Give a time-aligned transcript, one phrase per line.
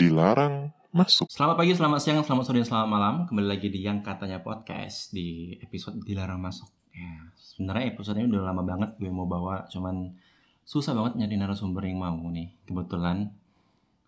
[0.00, 1.28] dilarang masuk.
[1.28, 3.14] Selamat pagi, selamat siang, selamat sore, selamat malam.
[3.28, 6.72] Kembali lagi di yang katanya podcast di episode dilarang masuk.
[6.96, 10.16] Ya, sebenarnya episode ini udah lama banget gue mau bawa, cuman
[10.64, 12.48] susah banget nyari narasumber yang mau nih.
[12.64, 13.28] Kebetulan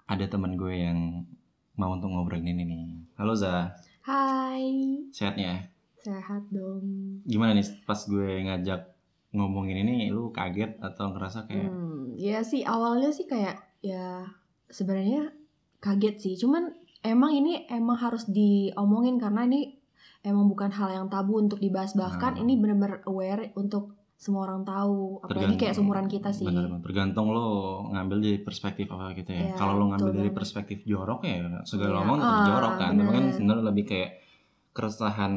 [0.09, 1.29] ada teman gue yang
[1.77, 2.84] mau untuk ngobrolin ini nih.
[3.20, 3.77] Halo Za,
[4.09, 5.69] Hai, sehatnya?
[6.01, 7.20] sehat dong.
[7.29, 8.80] Gimana nih pas gue ngajak
[9.37, 14.24] ngomongin ini, lu kaget atau ngerasa kayak Hmm, ya sih awalnya sih kayak ya
[14.73, 15.41] sebenarnya
[15.82, 16.34] kaget sih.
[16.38, 16.70] Cuman
[17.02, 19.74] emang ini emang harus diomongin karena ini
[20.22, 21.92] emang bukan hal yang tabu untuk dibahas.
[21.92, 22.41] Bahkan Nah.
[22.41, 25.18] ini benar-benar aware untuk semua orang tahu.
[25.20, 26.46] Apalagi kayak seumuran kita sih.
[26.46, 26.80] Benar, benar.
[26.80, 27.46] tergantung lo
[27.91, 29.50] ngambil dari perspektif apa gitu ya.
[29.50, 32.92] Iya, Kalau lo ngambil dari perspektif jorok ya segala Iya, ngomong tetap ah, jorok kan.
[32.94, 33.34] Tapi kan benar.
[33.34, 34.10] sebenarnya lebih kayak
[34.72, 35.34] keresahan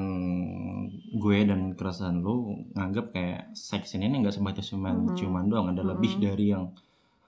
[1.13, 2.35] gue dan keresahan lo
[2.71, 5.15] nganggap kayak seks ini nggak sebatas cuman Mhm.
[5.17, 6.21] cuman doang ada lebih Mhm.
[6.21, 6.71] dari yang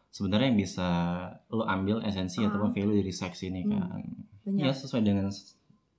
[0.09, 0.87] sebenarnya yang bisa
[1.47, 2.47] lo ambil esensi Ah.
[2.47, 3.71] ataupun value dari seks ini Hmm.
[3.73, 4.01] kan.
[4.43, 4.59] Banyak.
[4.59, 5.27] Ya sesuai dengan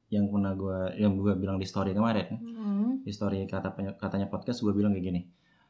[0.09, 4.59] yang pernah gue yang gue bilang di story kemarin Hmm, di story kata katanya podcast
[4.59, 5.21] gue bilang kayak gini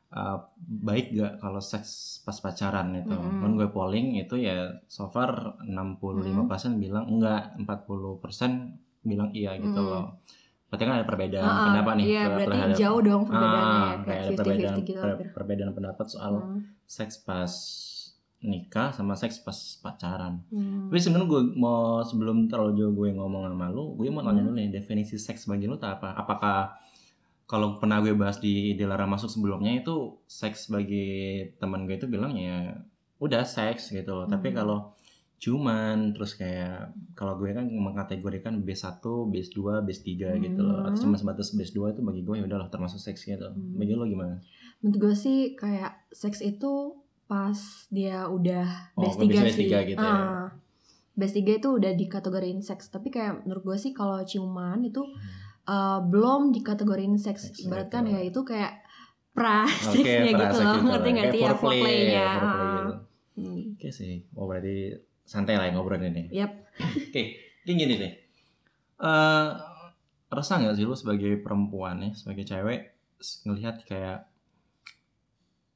[0.09, 3.43] "Uh, baik gak kalau seks pas pacaran itu Mm-mm.
[3.43, 6.39] kan gue polling itu ya so far 65%
[6.77, 9.91] bilang enggak 40% bilang iya gitu Mm-mm.
[9.91, 10.07] loh
[10.67, 13.97] berarti kan ada perbedaan ah, pendapat nih Iya, berarti terhadap- jauh dong perbedaannya Ah, ya,
[13.97, 17.53] kayak kayak ada perbedaan 50-50 gitu per- perbedaan pendapat soal Hmm, seks pas
[18.39, 20.87] nikah sama seks pas pacaran hmm.
[20.87, 24.55] tapi sebenarnya gue mau sebelum terlalu jauh gue ngomong sama lu, gue mau tanya Hmm.
[24.55, 26.15] dulu nih definisi seks bagi lu apa?
[26.15, 26.79] Apakah
[27.49, 32.79] kalau pernah gue bahas di dilarang masuk sebelumnya itu seks bagi teman gue itu bilangnya
[33.19, 34.27] udah seks gitu loh.
[34.29, 34.57] Tapi Hmm.
[34.57, 34.79] kalau
[35.39, 40.87] cuman terus kayak kalau gue kan mengkategorikan B1, B2, B3 gitu loh.
[40.87, 41.03] Atau Hmm.
[41.11, 43.51] cuma sebatas B2 itu bagi gue ya udahlah termasuk seks gitu.
[43.51, 43.75] Hmm.
[43.75, 44.39] Bagi lu gimana?
[44.79, 46.95] Menurut gue sih kayak seks itu
[47.29, 48.65] pas dia udah
[48.97, 49.61] Oh, gue 3 biasanya sih.
[49.63, 50.09] tiga gitu ya.
[50.11, 50.47] Ah.
[51.13, 52.89] Base 3 itu udah dikategoriin seks.
[52.89, 55.05] Tapi kayak menurut gue sih kalau ciuman itu
[55.65, 57.53] uh, belum dikategoriin seks.
[57.61, 57.95] Ibarat gitu.
[57.95, 58.81] kan ya itu kayak
[59.31, 60.75] pra Oke, seksnya gitu loh.
[60.75, 62.27] gitu Ngerti nggak sih ya foreplay, foreplaynya.
[62.33, 62.73] foreplay Ah.
[62.73, 62.95] gitu.
[63.39, 63.63] Hmm.
[63.73, 64.15] Oke sih.
[64.33, 64.77] Oh berarti
[65.23, 66.33] santai lah ngobrol ini.
[66.33, 66.53] Yap.
[66.81, 67.23] Oke,
[67.63, 68.13] ini gini deh.
[68.99, 69.49] Eh
[70.29, 72.81] rasa nggak sih lu sebagai perempuan nih, sebagai cewek
[73.45, 74.27] ngelihat kayak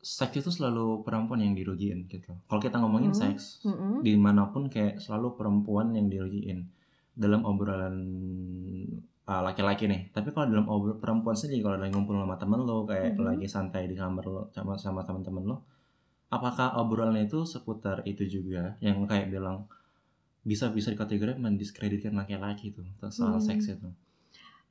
[0.02, 2.34] seks itu selalu perempuan yang dirugiin gitu.
[2.50, 3.22] Kalau kita ngomongin Hmm.
[3.22, 4.02] seks, Mm-mm.
[4.02, 6.66] di mana pun kayak selalu perempuan yang dirugiin
[7.14, 7.96] dalam obrolan
[9.22, 10.10] uh, laki-laki nih.
[10.10, 13.22] Tapi kalau dalam obrolan perempuan sendiri, kalau lagi ngumpul sama temen lo, kayak Mhm.
[13.22, 15.56] lagi santai di kamar lo sama sama temen-temen lo,
[16.28, 19.70] apakah obrolan itu seputar itu juga yang kayak bilang
[20.42, 23.46] bisa bisa dikategorikan mendiskreditkan laki-laki itu soal Hmm.
[23.46, 23.86] seks itu.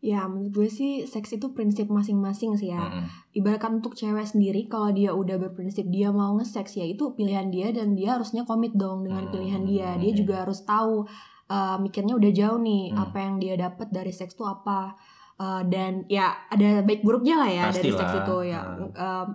[0.02, 2.82] Ya menurut gue sih seks itu prinsip masing-masing sih ya.
[2.82, 3.06] Mm-mm.
[3.38, 7.70] Ibaratkan untuk cewek sendiri kalau dia udah berprinsip dia mau nge-seks ya itu pilihan dia
[7.70, 9.94] dan dia harusnya komit dong dengan pilihan dia.
[10.02, 11.06] Dia juga harus tahu
[11.54, 13.04] uh, mikirnya udah jauh nih Hmm.
[13.06, 14.98] apa yang dia dapat dari seks itu apa.
[15.38, 18.00] Uh, dan ya ada baik buruknya lah ya dari Pastilah.
[18.02, 18.62] seks itu ya.
[18.66, 18.90] Hmm.
[18.98, 19.28] Um,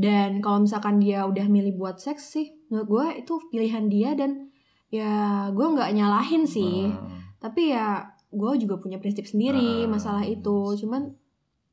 [0.00, 4.48] dan kalau misalkan dia udah milih buat seks sih menurut gue itu pilihan dia dan
[4.88, 6.88] ya gue nggak nyalahin sih.
[6.88, 7.20] Hmm.
[7.36, 9.90] Tapi ya gue juga punya prinsip sendiri Ah.
[9.90, 10.74] masalah itu.
[10.78, 11.10] Cuman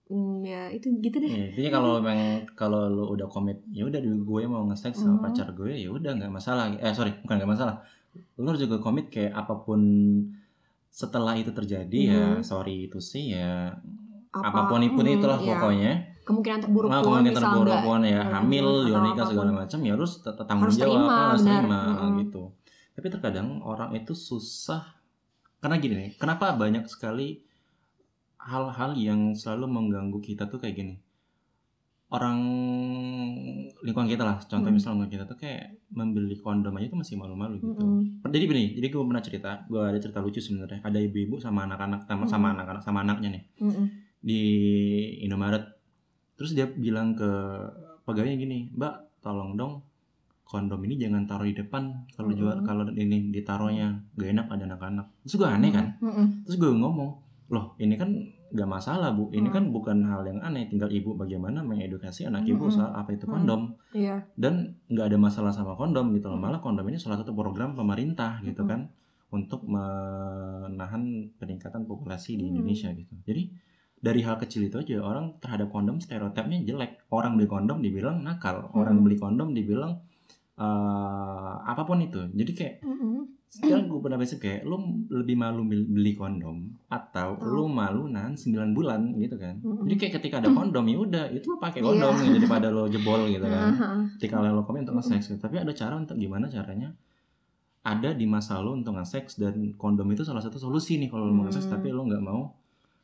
[0.08, 1.28] mm, ya itu gitu deh.
[1.28, 2.20] Iya, intinya kalau memang
[2.54, 5.24] kalau lu udah komit, ya udah gue mau nge-seks sama Hmm.
[5.24, 6.72] pacar gue, ya udah nggak masalah.
[6.74, 7.76] Eh sorry, bukan nggak masalah.
[8.36, 9.82] Lu harus juga komit kayak apa pun
[10.90, 12.42] setelah itu terjadi ya, Hmm.
[12.42, 13.70] sorry itu sih ya
[14.34, 15.46] Apa, apa pun itu mm, itulah ya.
[15.48, 15.92] pokoknya.
[16.28, 20.12] Kemungkinan terburuk Nah, pun kemungkinan terburuk pun ya hamil, di nikah segala macam ya harus
[20.20, 21.80] tanggung Harus jawab, terima, harus terima
[22.20, 22.44] gitu.
[22.92, 24.97] Tapi terkadang orang itu susah
[25.68, 27.44] karena gini nih, kenapa banyak sekali
[28.40, 30.96] hal-hal yang selalu mengganggu kita tuh kayak gini.
[32.08, 32.40] Orang
[33.84, 34.80] lingkungan kita lah, contoh Mm.
[34.80, 37.84] misalnya kita tuh kayak membeli kondom aja tuh masih malu-malu gitu.
[37.84, 38.24] Mm-mm.
[38.32, 40.80] Jadi gini, jadi gue pernah cerita, gue ada cerita lucu sebenarnya.
[40.88, 42.54] Ada ibu-ibu sama anak-anak, sama, sama Mm.
[42.56, 43.86] anak-anak, sama anaknya nih Mm-mm.
[44.24, 44.42] di
[45.28, 45.68] Indomaret.
[46.40, 47.28] Terus dia bilang ke
[48.08, 49.84] pegawainya gini, Mbak, tolong dong
[50.48, 52.40] kondom ini jangan taruh di depan kalau Mm-mm.
[52.40, 55.06] jual kalau ini ditaruhnya gak enak ada anak-anak.
[55.28, 56.48] Terus gue aneh kan, Mm-mm.
[56.48, 57.12] terus gue ngomong,
[57.52, 58.16] loh ini kan
[58.48, 59.54] gak masalah bu, ini Mm.
[59.54, 62.76] kan bukan hal yang aneh, tinggal ibu bagaimana mengedukasi anak ibu Mm-mm.
[62.80, 63.32] soal apa itu Mm.
[63.36, 63.62] kondom
[63.92, 64.24] Iya.
[64.40, 66.48] dan nggak ada masalah sama kondom gitu loh Mm.
[66.48, 68.70] malah kondom ini salah satu program pemerintah gitu Mm.
[68.72, 68.82] kan
[69.28, 71.04] untuk menahan
[71.36, 72.52] peningkatan populasi di Mm.
[72.56, 73.52] Indonesia gitu jadi
[73.98, 78.72] dari hal kecil itu aja orang terhadap kondom stereotipnya jelek orang beli kondom dibilang nakal
[78.72, 79.04] orang Mm.
[79.04, 80.00] beli kondom dibilang
[80.58, 83.30] eh, apa pun itu jadi kayak Mm-mm.
[83.48, 84.78] sekarang gue pernah baca kayak lu
[85.08, 86.58] lebih malu beli- kondom
[86.88, 87.46] atau Oh.
[87.48, 89.86] lu malu nahan 9 bulan gitu kan Mm-mm.
[89.86, 93.26] jadi kayak ketika ada kondom ya udah itu lu pakai kondom gitu, daripada lo jebol
[93.28, 93.90] gitu kan Aha.
[94.18, 95.40] ketika lo komen untuk nge-sex gitu.
[95.40, 96.90] tapi ada cara untuk gimana caranya
[97.84, 101.34] ada di masa lo untuk nge-seks dan kondom itu salah satu solusi nih kalau lo
[101.34, 102.52] mau nge-seks tapi lo nggak mau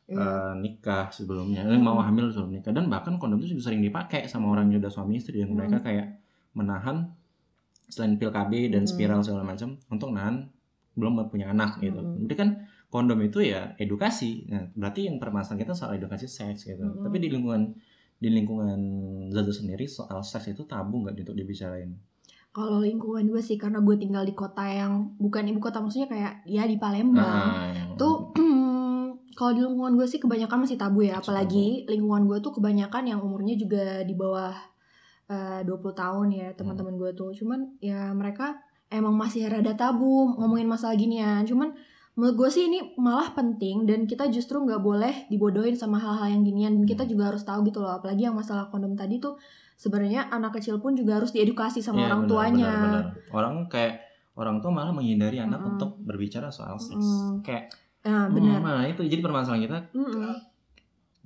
[0.04, 0.20] eh,
[0.54, 4.50] nikah sebelumnya, eh, mau hamil sebelum nikah dan bahkan kondom itu juga sering dipakai sama
[4.50, 5.56] orang yang udah suami istri dan Hmm.
[5.56, 6.20] mereka kayak
[6.52, 7.08] menahan
[7.86, 8.90] selain pil KB dan Hmm.
[8.90, 10.48] spiral segala macam untuk nahan
[10.94, 11.98] belum punya anak gitu.
[11.98, 12.22] Hmm.
[12.22, 12.48] Berarti kan
[12.86, 14.46] kondom itu ya edukasi.
[14.46, 16.80] Nah, berarti yang permasalahan kita soal edukasi seks gitu.
[16.80, 17.02] Hmm.
[17.02, 17.74] Tapi di lingkungan
[18.14, 18.78] di lingkungan
[19.28, 21.92] Zaza sendiri soal seks itu tabu nggak untuk dibicarain?
[22.50, 26.46] Kalau lingkungan gue sih karena gue tinggal di kota yang bukan ibu kota maksudnya kayak
[26.46, 27.18] ya di Palembang.
[27.50, 28.30] Ah, yang- Tuh
[29.34, 33.18] kalau di lingkungan gue sih kebanyakan masih tabu ya, apalagi lingkungan gue tuh kebanyakan yang
[33.18, 34.54] umurnya juga di bawah
[35.26, 37.30] eh, 20 tahun ya teman-teman gue tuh.
[37.32, 38.56] Cuman ya mereka
[38.88, 41.42] emang masih rada tabu ngomongin masalah ginian.
[41.42, 41.72] Cuman
[42.14, 46.42] menurut gue sih ini malah penting dan kita justru nggak boleh dibodohin sama hal-hal yang
[46.42, 47.10] ginian dan kita Hmm.
[47.10, 49.34] juga harus tahu gitu loh apalagi yang masalah kondom tadi tuh
[49.74, 52.70] sebenarnya anak kecil pun juga harus diedukasi sama Iya, orang benar, tuanya.
[52.70, 53.04] benar, benar.
[53.28, 53.94] Orang kayak
[54.38, 55.74] orang tua malah menghindari anak Mm-mm.
[55.74, 57.02] untuk berbicara soal seks.
[57.02, 57.42] Mm.
[57.42, 57.64] Kayak
[58.04, 58.60] Nah, benar.
[58.60, 60.36] Nah, itu jadi permasalahan kita Mm-mm.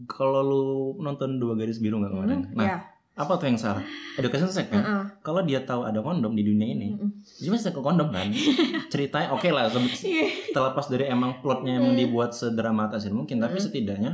[0.06, 0.64] kalau lu
[0.98, 2.40] nonton dua garis biru nggak kemarin?
[2.44, 2.78] Mm, Nah, ya.
[3.18, 3.82] Apa tuh yang salah?
[4.14, 4.78] Education seks kan?
[4.78, 5.02] Heeh.
[5.20, 6.94] Kalau dia tahu ada kondom di dunia ini,
[7.36, 8.30] dia pasti ke kondom kan?
[8.92, 10.26] Ceritanya oke lah, se- Iya.
[10.48, 13.64] terlepas dari emang plotnya emang dibuat sedramatis mungkin, tapi Mm.
[13.64, 14.12] setidaknya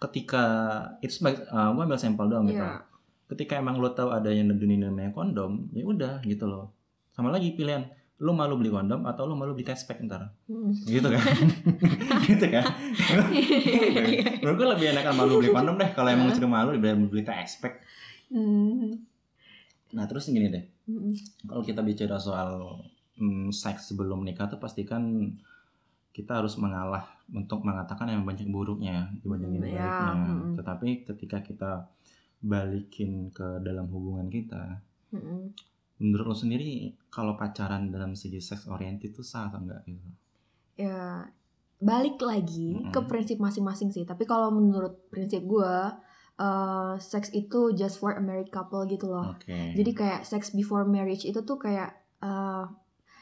[0.00, 0.44] ketika
[1.00, 1.34] itu uh,
[1.72, 2.58] gue ambil sampel doang gitu.
[2.58, 2.86] Iya.
[3.26, 6.70] Ketika emang lo tahu ada yang di dunia namanya kondom, ya udah gitu loh.
[7.10, 10.70] Sama lagi pilihan, lo malu beli kondom atau lo malu beli test pack ntar, Mm.
[10.84, 11.24] gitu kan?
[12.28, 12.64] gitu kan?
[14.40, 17.58] Menurut gue lebih enakan malu beli kondom deh kalau emang sudah malu daripada beli test
[17.58, 17.82] pack.
[18.30, 19.04] Mm.
[19.94, 21.14] Nah terus gini deh, Mm-mm.
[21.46, 22.82] kalau kita bicara soal
[23.16, 25.30] mm, seks sebelum nikah tuh pastikan
[26.10, 30.14] kita harus mengalah untuk mengatakan yang banyak buruknya dibandingin Hmm, ya, baiknya.
[30.14, 30.54] mm-mm.
[30.58, 31.72] Tetapi ketika kita
[32.40, 34.78] balikin ke dalam hubungan kita,
[35.10, 35.50] Mm-mm.
[35.98, 40.10] menurut lo sendiri kalau pacaran dalam segi seks oriented itu sah atau enggak gitu?
[40.74, 41.22] ya
[41.78, 42.90] balik lagi Mm-mm.
[42.90, 45.72] ke prinsip masing-masing sih tapi kalau menurut prinsip gue
[46.34, 49.54] eh seks itu just for a married couple gitu loh Oke.
[49.72, 52.64] jadi kayak sex before marriage itu tuh kayak eh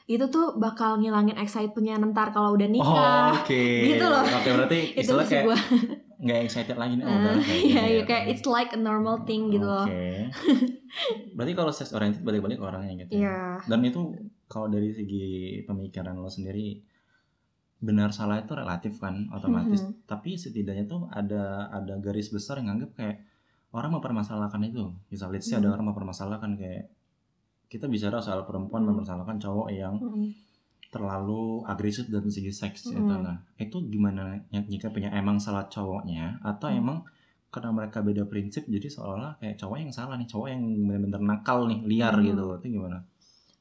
[0.02, 3.64] itu tuh bakal ngilangin excitementnya ntar kalau udah Oh, nikah oke.
[3.86, 4.24] Gitu loh.
[4.26, 5.58] Oke, berarti itu kayak gue
[6.18, 7.06] nggak excited lagi nih.
[7.06, 8.04] Oh, udah kayak iya iya ya.
[8.04, 10.26] kayak it's like a normal thing gitu loh Oke.
[11.36, 13.14] berarti kalau sex oriented balik-balik orangnya gitu.
[13.14, 13.18] ya?
[13.22, 14.00] Iya Dan itu
[14.46, 15.26] kalau dari segi
[15.64, 16.82] pemikiran lo sendiri
[17.82, 19.82] benar salah itu relatif kan otomatis.
[19.82, 20.06] Mhm.
[20.06, 23.16] Tapi setidaknya tuh ada ada garis besar yang nganggap kayak
[23.74, 24.94] orang mempermasalahkan itu.
[25.10, 26.86] Misalnya let's say ada orang mempermasalahkan kayak
[27.66, 28.88] kita bicara soal perempuan Mhm.
[28.94, 30.30] mempermasalahkan cowok yang Mm-mm.
[30.88, 33.00] terlalu agresif dalam segi seks gitu.
[33.00, 33.24] Mhm.
[33.24, 36.78] Nah, itu gimana ya, jika punya emang salah cowoknya atau Hmm.
[36.78, 36.98] emang
[37.48, 41.64] karena mereka beda prinsip jadi seolah-olah kayak cowok yang salah nih, cowok yang benar-benar nakal
[41.64, 42.24] nih, liar Hmm.
[42.28, 42.44] gitu.
[42.60, 42.98] Itu gimana?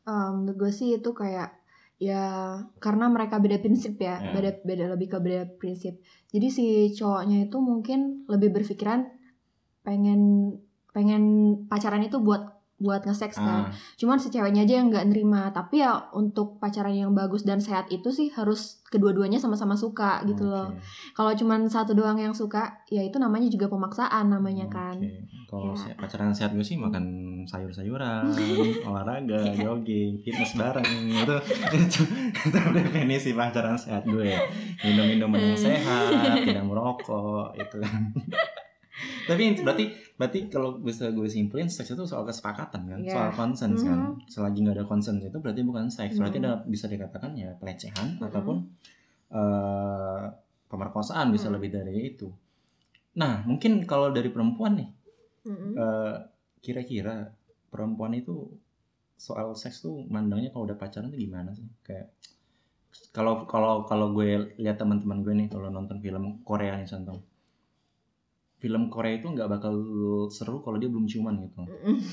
[0.01, 1.55] Eh, menurut gue sih itu kayak
[2.01, 4.33] ya karena mereka beda prinsip ya, Ya.
[4.33, 6.01] beda beda lebih ke beda prinsip.
[6.33, 6.65] Jadi si
[6.97, 9.05] cowoknya itu mungkin lebih berpikiran
[9.85, 10.53] pengen
[10.89, 11.23] pengen
[11.69, 13.61] pacaran itu buat buat nge-seks kan.
[13.61, 15.49] Ah, Cuman si ceweknya aja yang nggak nerima.
[15.49, 20.43] Tapi ya untuk pacaran yang bagus dan sehat itu sih harus kedua-duanya sama-sama suka gitu
[20.43, 20.73] loh.
[20.73, 20.81] oke.
[21.13, 24.97] Kalau cuman satu doang yang suka, ya itu namanya juga pemaksaan namanya kan.
[24.97, 25.29] Oke.
[25.47, 25.93] Kalau Ya.
[25.95, 27.03] pacaran sehat gue sih makan
[27.45, 28.23] sayur-sayuran,
[28.87, 29.61] olahraga, Iya.
[29.61, 31.35] jogging, fitness bareng itu
[31.77, 32.01] itu,
[32.41, 34.31] itu definisi pacaran sehat gue.
[34.81, 35.67] Minum minuman yang Hmm.
[35.67, 38.01] sehat, tidak merokok, itu kan.
[39.31, 43.11] Tapi berarti berarti kalau bisa gue simpulin seks itu soal kesepakatan kan, Iya.
[43.11, 43.99] soal consent kan.
[44.11, 44.27] Mhm.
[44.27, 46.45] Selagi nggak ada consent itu berarti bukan seks, berarti Mhm.
[46.45, 48.27] ada- bisa dikatakan ya pelecehan Mhm.
[48.27, 48.57] ataupun
[49.31, 50.23] eh,
[50.67, 51.53] pemerkosaan bisa Mhm.
[51.55, 52.27] lebih dari itu.
[53.15, 54.89] Nah mungkin kalau dari perempuan nih
[55.47, 55.71] Mm-mm.
[55.73, 56.15] eh,
[56.59, 57.31] kira-kira
[57.67, 58.51] perempuan itu
[59.15, 62.11] soal seks tuh mandangnya kalau udah pacaran tuh gimana sih kayak
[63.11, 67.23] kalau kalau kalau gue lihat teman-teman gue nih kalau nonton film Korea nih contoh
[68.61, 69.73] film Korea itu nggak bakal
[70.29, 71.65] seru kalau dia belum ciuman gitu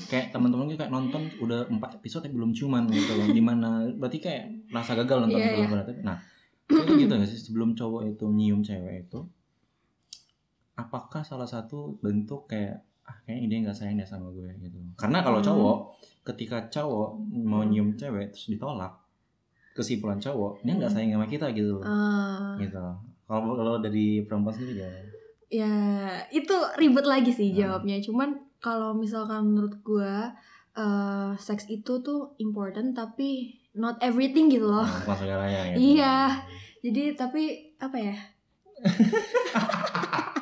[0.05, 3.69] kayak teman-teman gue kayak nonton udah empat episode tapi belum ciuman gitu loh di mana
[3.87, 5.69] berarti kayak rasa gagal nonton Iya, film iya.
[5.69, 6.17] Korea Tapi- nah
[6.67, 9.19] itu gitu nggak sih sebelum cowok itu nyium cewek itu
[10.75, 15.19] apakah salah satu bentuk kayak ah kayaknya dia nggak sayang deh sama gue gitu karena
[15.19, 15.47] kalau Hmm.
[15.47, 15.77] cowok
[16.25, 17.69] ketika cowok mau Hmm.
[17.69, 18.93] nyium cewek terus ditolak
[19.71, 20.97] kesimpulan cowok dia nggak Hmm.
[20.97, 22.53] sayang sama kita gitu loh Ah.
[22.55, 22.77] gitu
[23.25, 24.89] kalau kalau dari perempuan sendiri ya
[25.49, 25.73] Ya,
[26.29, 27.57] itu ribet lagi sih Hmm.
[27.57, 27.97] jawabnya.
[27.99, 28.29] Cuman
[28.59, 30.33] kalau misalkan menurut gua
[30.71, 34.85] eh seks itu tuh important tapi not everything gitu loh.
[35.03, 36.15] bukan segalanya gitu Iya.
[36.79, 37.41] Jadi tapi
[37.75, 38.15] apa ya?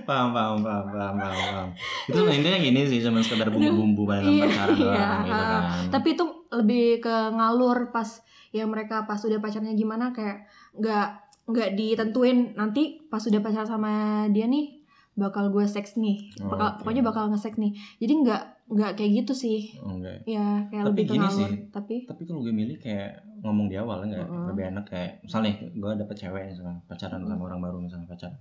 [0.00, 1.68] paham paham paham paham paham, paham.
[2.08, 5.62] itu intinya gini sih cuma sekedar bumbu-bumbu pada Iya, pacaran iya, doang gitu kan
[5.92, 8.08] tapi itu lebih ke ngalur pas
[8.48, 12.52] ya mereka pas udah pacarnya gimana kayak nggak nggak ditentuin.
[12.54, 13.92] Nanti pas udah pacaran sama
[14.28, 14.76] dia nih
[15.18, 16.30] bakal gue seks nih.
[16.44, 16.76] Oh, bakal oke.
[16.84, 17.72] pokoknya bakal nge-seks nih.
[17.98, 19.74] Jadi nggak nggak kayak gitu sih.
[19.80, 23.74] Enggak ya kayak Tapi lebih gini sih, tapi tapi kalau gue milih kayak ngomong di
[23.74, 24.52] awal enggak Mm-mm.
[24.52, 27.28] lebih enak kayak misalnya gue dapet cewek misalnya pacaran Mm.
[27.32, 28.36] sama orang baru misalnya pacaran.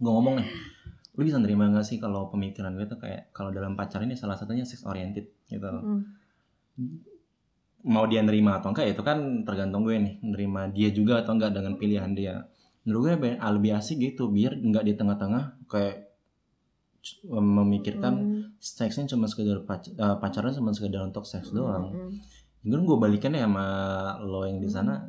[0.00, 0.48] Gue ngomong nih
[1.18, 4.38] lu bisa nerima gak sih kalau pemikiran gue tuh kayak kalau dalam pacaran ini salah
[4.38, 5.66] satunya sex oriented gitu.
[5.66, 6.00] Mm,
[7.82, 11.56] mau dia nerima atau enggak itu kan tergantung gue nih nerima dia juga atau enggak
[11.56, 12.34] dengan pilihan dia
[12.84, 13.40] menurut gue lebih-
[13.72, 16.08] asik gitu biar enggak di tengah-tengah kayak
[17.30, 22.12] memikirkan mm, seksnya cuma sekedar pac- eh, pacaran cuma sekedar untuk seks doang mm,
[22.60, 23.64] Mungkin gue balikan ya sama
[24.20, 25.00] lo yang di sana.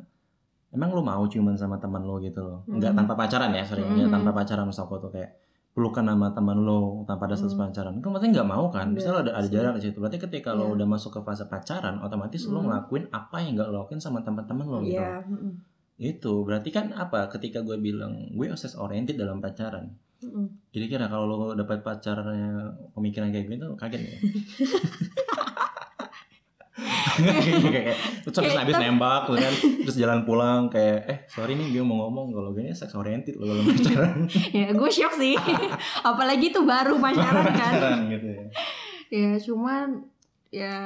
[0.72, 2.64] Emang lo mau cuman sama teman lo gitu loh?
[2.64, 3.04] Enggak Hmm.
[3.04, 4.08] tanpa pacaran ya, sering Hmm.
[4.08, 5.36] tanpa pacaran misal tuh kayak
[5.72, 7.64] pelukan sama teman lo tanpa ada status Hmm.
[7.66, 7.94] pacaran.
[7.98, 8.92] Kan berarti nggak mau kan?
[8.92, 9.96] Misalnya ada ada Enggak jarak di situ.
[9.98, 10.72] Berarti ketika lo Iya.
[10.76, 12.68] udah masuk ke fase pacaran, otomatis lo Hmm.
[12.68, 14.94] ngelakuin apa yang nggak lo lakuin sama teman-teman lo gitu.
[14.94, 15.52] Iya, mm,
[15.98, 17.28] Itu berarti kan apa?
[17.28, 19.86] Ketika gue bilang gue obses oriented dalam pacaran.
[20.18, 20.70] mm.
[20.70, 22.62] Kira-kira kalau lo dapat pacarnya
[22.92, 24.16] pemikiran kayak gitu kaget ya?
[28.22, 29.52] terus habis habis nembak tuh kan.
[29.84, 33.36] Terus jalan pulang kayak eh sorry nih gue mau ngomong kalau gue ini sex oriented
[33.40, 34.18] loh kalau pacaran.
[34.62, 35.34] Ya gue shock sih.
[36.10, 37.72] Apalagi itu baru pacaran kan.
[37.74, 38.44] Pacaran gitu ya.
[39.12, 40.11] Ya cuman
[40.52, 40.76] ya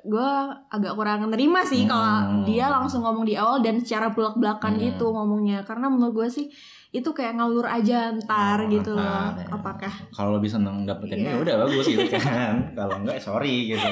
[0.00, 0.28] gue
[0.70, 2.46] agak kurang nerima sih kalau Hmm.
[2.46, 4.82] dia langsung ngomong di awal dan secara belak belakan Hmm.
[4.84, 6.46] gitu ngomongnya karena menurut gue sih
[6.90, 9.02] itu kayak ngalur aja ntar Oh, gitu loh
[9.32, 9.46] ya.
[9.48, 11.26] apakah kalau bisa seneng dapetin Iya.
[11.28, 13.90] ya udah bagus gitu kan kalau enggak sorry gitu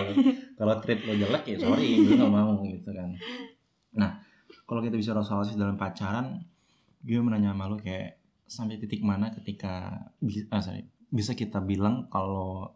[0.54, 3.10] kalau treat lo jelek ya sorry gue nggak mau gitu kan
[3.92, 4.22] nah
[4.64, 6.46] kalau kita bicara soal seks dalam pacaran
[7.00, 11.58] gue mau nanya sama lo kayak sampai titik mana ketika bi- ah, sorry, bisa kita
[11.60, 12.70] bilang kalau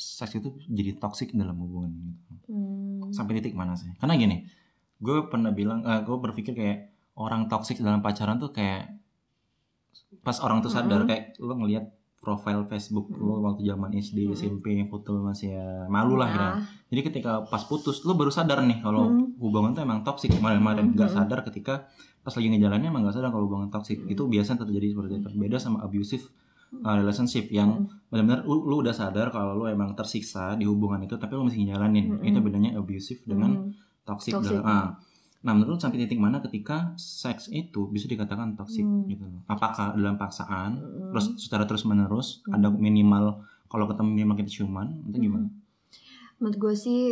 [0.00, 3.92] seks itu jadi toxic dalam hubungan gitu hmm, sampai titik mana sih?
[4.00, 4.48] Karena gini,
[4.96, 6.78] gue pernah bilang, eh, gue berpikir kayak
[7.14, 8.96] orang toxic dalam pacaran tuh kayak
[10.20, 11.08] pas orang tuh sadar Mm-mm.
[11.08, 11.84] kayak lo ngelihat
[12.20, 14.36] profile Facebook lo waktu zaman SD, Mm-mm.
[14.36, 16.40] SMP, foto lo masih ya malu lah gitu.
[16.42, 16.56] nah,
[16.88, 19.40] Jadi ketika pas putus, lo baru sadar nih kalau Mm.
[19.40, 21.20] hubungan tuh emang toxic kemarin-kemarin nggak Mm-mm.
[21.20, 21.88] sadar ketika
[22.20, 24.12] pas lagi ngejalannya emang nggak sadar kalau hubungan toxic Mm.
[24.12, 25.28] itu biasanya terjadi seperti itu.
[25.34, 26.24] Beda sama abusive
[26.72, 28.08] uh, relationship yang Mm.
[28.08, 31.62] benar-benar lu, lu udah sadar kalau lu emang tersiksa di hubungan itu tapi lu masih
[31.62, 32.06] ngejalanin.
[32.12, 32.26] Mm-mm.
[32.26, 34.58] Itu bedanya abusive dengan hmm, toxic, Toxic.
[34.58, 34.88] dalam- ah.
[35.40, 39.06] Nah, menurut lu sampai titik mana ketika seks itu bisa dikatakan toxic Hmm.
[39.06, 39.24] gitu?
[39.46, 41.10] Apakah dalam paksaan, hmm.
[41.10, 42.54] terus secara terus menerus Hmm.
[42.54, 45.46] ada minimal kalau ketemu minimal kita ciuman gimana?
[45.46, 45.56] Hmm.
[46.36, 47.02] Menurut gue sih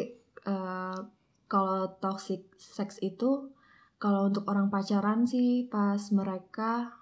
[0.40, 0.98] eh,
[1.46, 3.48] kalau toxic sex itu
[3.96, 6.92] kalau untuk orang pacaran sih pas mereka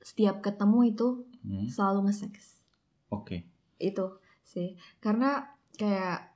[0.00, 2.62] setiap ketemu itu Hmm, selalu nge-sex.
[3.08, 3.46] Oke.
[3.76, 4.74] Itu sih.
[4.98, 6.34] Karena kayak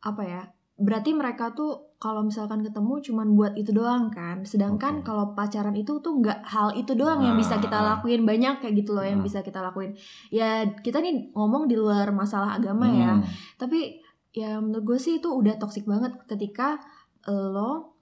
[0.00, 0.42] apa ya?
[0.74, 4.46] Berarti mereka tuh kalau misalkan ketemu cuman buat itu doang kan.
[4.46, 5.04] Sedangkan Oke.
[5.04, 7.86] kalau pacaran itu tuh nggak hal itu doang yang bisa kita Ah.
[7.96, 8.22] lakuin.
[8.22, 9.26] Banyak kayak gitu loh yang Ah.
[9.26, 9.98] bisa kita lakuin.
[10.30, 13.98] Ya kita nih ngomong di luar masalah agama ya Hmm, tapi
[14.30, 16.78] ya menurut gue sih itu udah toksik banget ketika
[17.26, 17.98] lo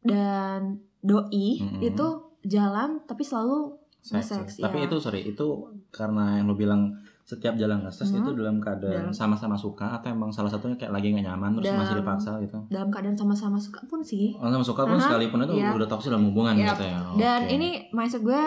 [0.00, 1.80] dan doi Mm-mm.
[1.82, 2.06] itu
[2.44, 4.28] jalan tapi selalu seks.
[4.28, 4.84] nge-sex, Tapi ya.
[4.84, 5.46] itu sorry, itu
[5.88, 6.92] karena yang lu bilang
[7.22, 8.20] setiap jalan nge Hmm.
[8.20, 11.80] itu dalam keadaan sama-sama suka atau emang salah satunya kayak lagi nggak nyaman terus Dalam-
[11.80, 12.58] masih dipaksa gitu?
[12.68, 15.72] dalam keadaan sama-sama suka pun sih Oh, sama suka pun Aha, sekalipun itu iya.
[15.72, 16.76] udah toxic dalam hubungan Yap.
[16.76, 17.00] gitu ya.
[17.16, 18.42] dan ini mindset gue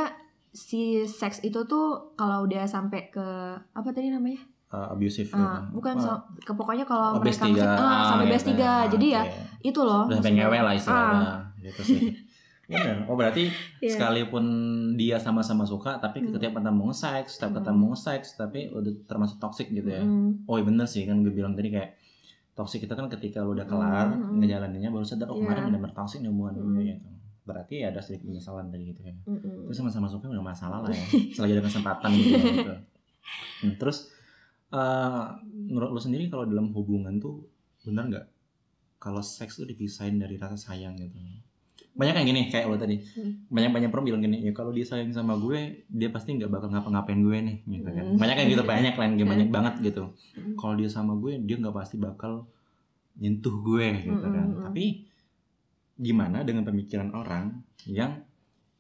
[0.47, 3.25] si seks itu tuh kalau udah sampai ke
[3.67, 5.79] apa tadi namanya Uh, abusive Ah, gitu.
[5.79, 7.63] bukan so, ke pokoknya kalau Oh, mereka tiga.
[7.63, 9.21] nge-sex, ah, Ah, sampai gitu base tiga jadi ya
[9.63, 11.19] itu loh Udah sampai ngewe lah istilahnya.
[11.23, 11.99] Ah, Gitu sih.
[12.67, 13.07] Bener.
[13.07, 13.47] Oh berarti
[13.79, 13.89] iya.
[13.89, 14.43] sekalipun
[14.93, 16.31] dia sama-sama suka tapi Hmm.
[16.31, 17.57] ketika ketemu nge-sex, setiap Hmm.
[17.57, 20.01] ketemu nge-sex tapi udah termasuk toxic gitu ya.
[20.01, 21.95] Mm, Oh iya bener sih kan gue bilang tadi kayak
[22.53, 24.38] toxic itu kan ketika lu udah kelar Hmm, hmm.
[24.38, 25.41] ngejalaninnya baru sadar oh Iya.
[25.41, 26.63] kemarin benar-benar toxic nih hubungan Hmm.
[26.69, 27.07] gue gitu.
[27.43, 29.15] Berarti ada sedikit penyesalan tadi gitu ya.
[29.15, 29.59] mm, mm.
[29.63, 31.00] Terus sama-sama suka udah masalah lah ya.
[31.39, 32.29] Selagi ada kesempatan gitu.
[32.29, 32.74] ya, gitu.
[33.57, 33.97] Hmm, terus
[34.67, 37.47] eh, menurut lu sendiri kalau dalam hubungan tuh
[37.81, 38.25] benar nggak
[38.97, 41.15] kalau seks tuh dipisahin dari rasa sayang gitu?
[41.97, 43.01] Banyak yang gini kayak lo tadi.
[43.11, 43.43] Hmm.
[43.47, 46.69] Banyak banyak perempuan bilang gini, ya kalau dia sayang sama gue, dia pasti nggak bakal
[46.69, 48.05] ngapa-ngapain gue nih gitu kan.
[48.05, 48.15] Hmm.
[48.15, 50.03] Banyak yang gitu banyak lain banyak banget gitu.
[50.31, 50.53] Hmm.
[50.53, 52.45] Kalau dia sama gue, dia nggak pasti bakal
[53.15, 54.43] nyentuh gue gitu Hmm, kan.
[54.43, 54.63] hmm, hmm.
[54.63, 54.85] Tapi
[55.97, 57.49] gimana dengan pemikiran orang
[57.83, 58.21] yang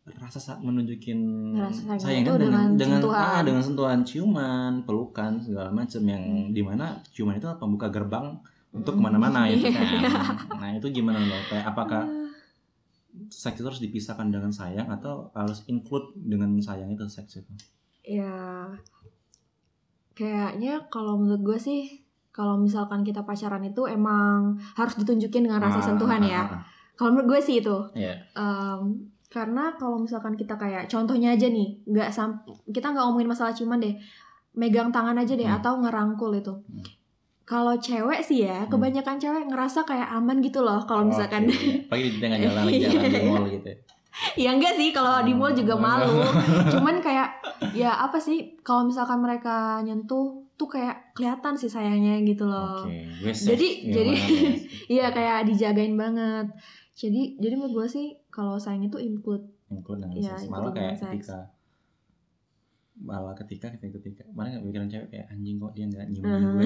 [0.07, 1.17] rasa saat menunjukin
[1.53, 3.19] Rasa sayangnya sayangnya itu dengan dengan dengan sentuhan.
[3.19, 6.47] ah, dengan sentuhan ciuman pelukan segala macam yang Hmm.
[6.49, 8.37] di mana ciuman itu pembuka gerbang
[8.69, 9.01] untuk Hmm.
[9.01, 10.21] ke mana-mana itu kan Iya.
[10.53, 12.26] nah itu gimana loh kayak apakah Ah.
[13.27, 17.51] Seks itu harus dipisahkan dengan sayang atau harus include dengan sayang itu seks itu
[18.03, 18.67] ya
[20.13, 21.81] kayaknya kalau menurut gue sih
[22.31, 26.41] kalau misalkan kita pacaran itu emang harus ditunjukin dengan rasa Ah, sentuhan ah, ya.
[26.41, 26.61] ah, ah.
[26.93, 27.77] Kalau menurut gue sih itu.
[27.93, 28.13] Iya.
[28.33, 28.81] Em,
[29.29, 33.77] karena kalau misalkan kita kayak contohnya aja nih, nggak sam kita nggak ngomongin masalah ciuman
[33.77, 33.93] deh,
[34.53, 35.57] megang tangan aja deh Hmm.
[35.61, 36.53] atau ngerangkul itu.
[36.53, 36.81] Hmm.
[37.47, 38.69] Kalau cewek sih ya, Hmm.
[38.69, 40.83] kebanyakan cewek ngerasa kayak aman gitu loh.
[40.83, 41.87] Kalau misalkan, Oke.
[41.87, 43.67] Pagi di tengah jalan lagi jalan di mall gitu.
[43.67, 43.77] ya.
[44.35, 45.83] ya enggak sih kalau di mall juga Hmm.
[45.85, 46.19] malu.
[46.73, 47.39] Cuman kayak
[47.71, 52.83] ya apa sih kalau misalkan mereka nyentuh tuh kayak kelihatan sih sayangnya gitu loh.
[53.15, 53.53] Gue safe.
[53.53, 54.61] Jadi- Gimana, jadi- guys?
[54.97, 56.45] Iya kayak dijagain banget.
[56.93, 60.49] Jadi jadi menurut gue sih kalau sayang itu include include dengan Iya, seks.
[60.49, 61.37] Malah kayak ketika
[62.99, 64.23] malah ketika ketika ketika.
[64.29, 66.61] Mana nggak pikiran cewek kayak anjing kok dia nggak nyium Uh-huh.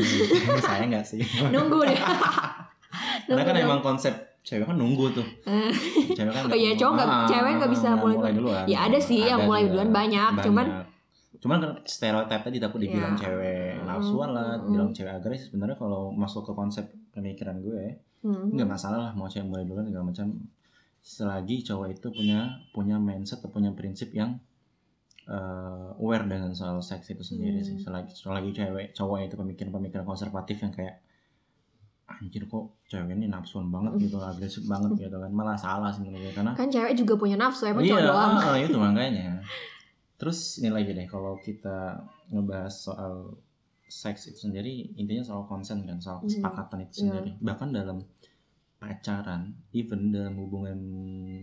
[0.47, 1.21] gue saya nggak sih?
[1.53, 1.97] Nunggu deh.
[3.25, 5.27] karena kan Nunggu emang konsep cewek kan nunggu tuh.
[5.43, 5.71] Eh.
[6.11, 8.33] cewek kan Oh iya, cowok nggak- cewek nggak bisa mulai duluan.
[8.33, 8.63] duluan.
[8.65, 10.89] Ya ada sih yang mulai duluan banyak, cuman-
[11.37, 13.21] cuman kan stereotip tadi takut dibilang Iya.
[13.23, 15.47] cewek Mm, nafsuan lah mm, bilang cewek agresif.
[15.47, 18.49] Sebenarnya kalau masuk ke konsep pemikiran gue Hmm.
[18.51, 20.27] nggak masalah lah mau cewek mulai duluan segala macam.
[20.99, 24.37] Selagi cowok itu punya punya mindset atau punya prinsip yang
[25.23, 27.67] eh, aware dengan soal seks itu sendiri Hmm.
[27.67, 30.97] sih selagi selagi cewek cowok itu pemikiran-pemikiran konservatif yang kayak
[32.07, 36.51] anjir kok cewek ini nafsuan banget gitu agresif banget gitu kan malah salah gue karena
[36.53, 38.31] Kan cewek juga punya nafsu, emang iya cowok doang.
[38.35, 39.39] ah, itu makanya
[40.17, 41.97] terus ini lagi deh kalau kita
[42.29, 43.13] ngebahas soal
[43.87, 46.27] seks itu sendiri intinya soal konsen kan soal Hmm.
[46.27, 46.99] kesepakatan itu Iya.
[47.01, 47.97] sendiri bahkan dalam
[48.77, 50.77] pacaran even dalam hubungan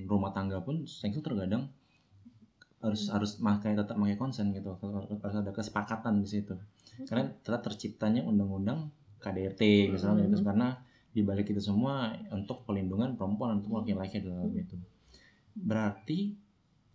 [0.05, 1.71] rumah tangga pun seks itu terkadang
[2.79, 4.75] harus harus pakai tetap pakai konsen gitu.
[4.79, 6.55] Harus ada kesepakatan di situ.
[7.07, 10.33] Karena telah terciptanya undang-undang KDRT misalnya Hmm.
[10.33, 10.69] itu karena
[11.11, 14.79] di balik itu semua untuk pelindungan perempuan untuk laki-laki dalam itu.
[15.55, 16.39] Berarti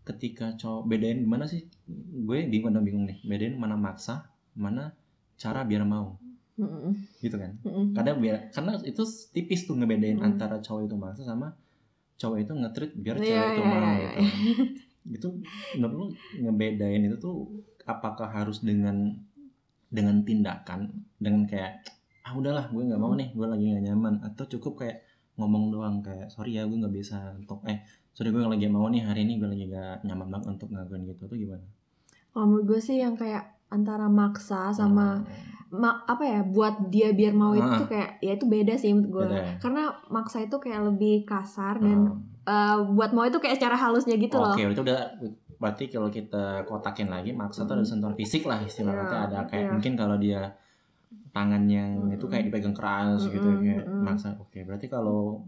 [0.04, 1.68] ketika cowok bedain gimana sih?
[2.24, 3.20] Gue bingung dan bingung nih.
[3.24, 4.92] Bedain mana maksa mana
[5.36, 6.16] cara biar mau.
[6.54, 6.94] Mm-mm.
[7.18, 7.58] gitu kan?
[7.66, 7.98] Mm-mm.
[7.98, 9.02] karena biar karena itu
[9.34, 10.38] tipis tuh ngebedain Hmm.
[10.38, 11.58] antara cowok itu maksa sama
[12.13, 14.22] cowok itu ngetrit biar Iya, cewek itu iya, mau iya, gitu
[15.06, 15.28] itu
[15.76, 16.06] menurut lu
[16.39, 17.48] ngebedain itu tuh
[17.84, 19.12] apakah harus dengan
[19.88, 21.84] dengan tindakan dengan kayak
[22.24, 25.04] ah udahlah gue nggak mau nih gue lagi nggak nyaman atau cukup kayak
[25.36, 29.02] ngomong doang kayak sorry ya gue nggak bisa untuk eh sorry gue lagi mau nih
[29.02, 31.66] hari ini gue lagi gak nyaman banget untuk ngelakuin gitu tuh gimana
[32.30, 35.30] Kalau menurut gue sih yang kayak antara maksa sama Hmm,
[35.74, 37.78] ma- apa ya buat dia biar mau itu Ah.
[37.78, 39.26] tuh kayak ya itu beda sih menurut gue.
[39.28, 39.58] beda?
[39.58, 42.33] Karena maksa itu kayak lebih kasar dan Hmm.
[42.43, 44.51] Eh, buat mau itu kayak secara halusnya gitu loh.
[44.51, 44.99] Oke, berarti udah
[45.58, 47.89] berarti kalau kita kotakin lagi maksa tuh ada Mm.
[47.89, 49.71] sentuhan fisik lah istilahnya Iya, ada kayak iya.
[49.71, 50.41] mungkin kalau dia
[51.32, 52.15] tangan yang Mm-mm.
[52.15, 54.03] itu kayak dipegang keras gitu Mm-mm, kayak mm-mm.
[54.03, 54.36] maksa.
[54.38, 55.39] Oke, berarti kalau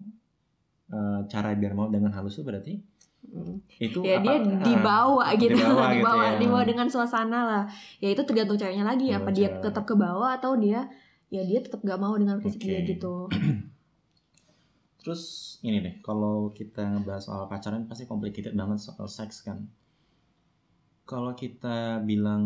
[0.87, 2.77] eh, cara biar mau dengan halus tuh berarti
[3.25, 3.57] Mm.
[3.81, 4.23] itu ya apa?
[4.23, 6.37] dia ah, dibawa gitu dibawa gitu dibawa ya.
[6.37, 7.63] dibawa dengan suasana lah
[7.97, 10.85] ya itu tergantung ceweknya lagi Tergantung apa dia tetap ke bawah atau dia
[11.27, 12.69] ya dia tetap gak mau dengan prinsip Oke.
[12.69, 13.25] dia gitu
[15.05, 15.23] Terus
[15.61, 19.69] ini deh, kalau kita ngebahas soal pacaran pasti complicated banget soal seks kan.
[21.05, 22.43] Kalau kita bilang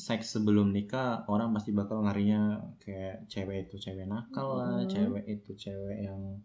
[0.00, 4.88] seks sebelum nikah, orang pasti bakal ngarinya kayak cewek itu cewek nakal lah, Mhm.
[4.88, 6.40] cewek itu cewek yang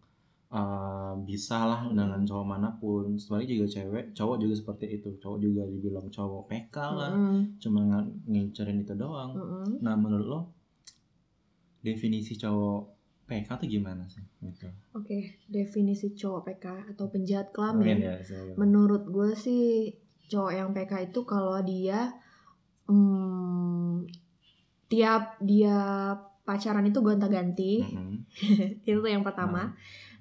[0.51, 3.15] uh, bisa lah dengan cowok mana pun.
[3.15, 5.15] Sebaliknya juga cewek, cowok juga seperti itu.
[5.23, 7.55] Cowok juga dibilang cowok PK lah, Mm-mm.
[7.63, 9.31] cuma ng- ngincerin itu doang.
[9.31, 9.79] Mm-mm.
[9.79, 10.41] Nah menurut lo
[11.79, 12.98] definisi cowok
[13.29, 14.25] PK tuh gimana sih?
[14.41, 14.65] Gitu.
[14.91, 18.01] Oke, definisi cowok PK atau penjahat kelamin.
[18.01, 19.93] ya, saya- Menurut gue sih
[20.27, 22.09] cowok yang PK itu kalau dia
[22.85, 24.09] hmm,
[24.87, 25.77] tiap dia
[26.41, 27.85] pacaran itu gonta-ganti.
[27.85, 28.25] Mm-mm.
[28.87, 29.77] itu tuh yang pertama.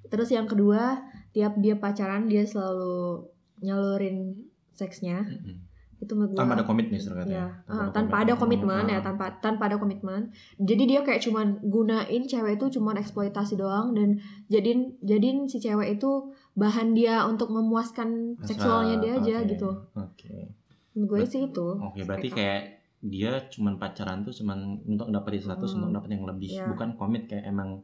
[0.06, 1.00] Terus yang kedua,
[1.32, 3.24] tiap dia pacaran dia selalu
[3.60, 5.24] nyalurin seksnya.
[5.24, 5.67] Mm-mm.
[5.98, 7.44] Itu menurut gue Tanpa ada komitmen Ya, katanya.
[7.66, 9.02] ah, tanpa ada komitmen ya, Ah.
[9.02, 10.30] tanpa tanpa ada komitmen.
[10.56, 15.96] Jadi dia kayak cuman gunain cewek itu cuman eksploitasi doang dan jadiin jadiin si cewek
[15.96, 16.10] itu
[16.54, 19.70] bahan dia untuk memuaskan seksualnya dia aja gitu.
[19.92, 20.54] Oke.
[20.92, 21.66] Menurut gue sih itu.
[21.76, 22.36] Oke, berarti PK.
[22.36, 22.62] kayak
[23.00, 25.78] dia cuman pacaran tuh cuman untuk dapetin status Hmm.
[25.80, 26.66] untuk dapet yang lebih, Ya.
[26.68, 27.82] bukan komit kayak emang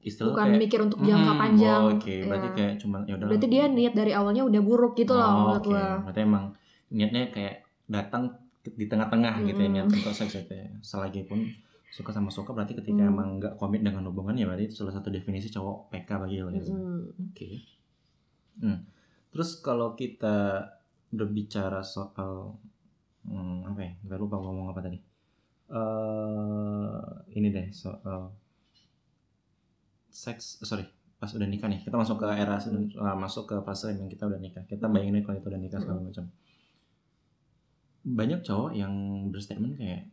[0.00, 1.80] istilah Bukan kayak mikir untuk jangka "Hmm, panjang.
[1.82, 2.54] oh, Oke, berarti Ya.
[2.54, 3.26] kayak cuman ya udah.
[3.26, 5.84] Berarti dia niat dari awalnya udah buruk gitu loh menurut Oke, gue.
[6.02, 6.44] berarti emang
[6.90, 7.54] niatnya kayak
[7.86, 10.68] datang di tengah-tengah gitu ya niat untuk seks itu ya.
[10.80, 11.40] Selagi pun
[11.90, 13.10] suka sama suka berarti ketika Hmm.
[13.10, 16.50] emang nggak komit dengan hubungan ya berarti itu salah satu definisi cowok PK bagi lo
[16.50, 16.62] ya.
[16.62, 17.30] Mm-mm.
[17.30, 17.48] Oke.
[18.60, 18.78] Hmm.
[19.30, 20.66] Terus kalau kita
[21.10, 22.54] berbicara soal
[23.24, 23.92] hmm, apa ya?
[24.06, 24.98] Gak lupa ngomong apa tadi.
[25.70, 26.98] eh
[27.32, 28.34] ini deh soal
[30.10, 30.58] seks.
[30.62, 30.82] Sorry,
[31.16, 31.80] pas udah nikah nih.
[31.82, 34.62] Kita masuk ke era eh, masuk ke fase yang kita udah nikah.
[34.66, 34.94] Kita Hmm.
[34.94, 36.26] bayangin kalau kita udah nikah segala macam.
[38.00, 38.92] Banyak cowok yang
[39.28, 40.08] berstatement kayak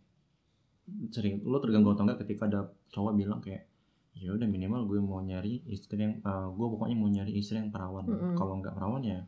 [1.12, 3.68] sering lo terganggu atau enggak ketika ada cowok bilang kayak
[4.18, 7.70] ya udah minimal gue mau nyari istri yang eh, gue pokoknya mau nyari istri yang
[7.70, 8.34] perawan Mm-mm.
[8.34, 9.20] kalau nggak perawan ya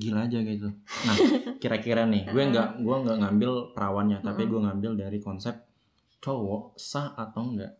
[0.00, 0.68] gila aja gitu
[1.04, 1.16] nah
[1.62, 4.52] kira-kira nih gue nggak gue nggak ngambil perawannya tapi Mm-mm.
[4.54, 5.56] gue ngambil dari konsep
[6.20, 7.74] cowok sah atau enggak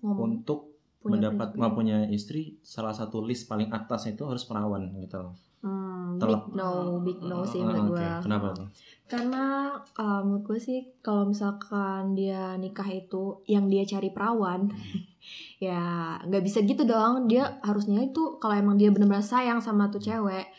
[0.00, 1.60] Ngomong untuk punya mendapat prinsip.
[1.62, 5.34] mau punya istri salah satu list paling atas itu harus perawan gitu loh.
[6.18, 6.70] Terlep- big no,
[7.02, 7.92] big no sih menurut oke.
[7.96, 8.08] gue.
[8.24, 8.48] Kenapa?
[9.06, 9.44] Karena
[9.78, 14.66] uh, menurut gue sih kalau misalkan dia nikah itu yang dia cari perawan,
[15.66, 17.30] ya nggak bisa gitu dong.
[17.30, 20.50] Dia harusnya itu kalau emang dia benar-benar sayang sama tuh cewek,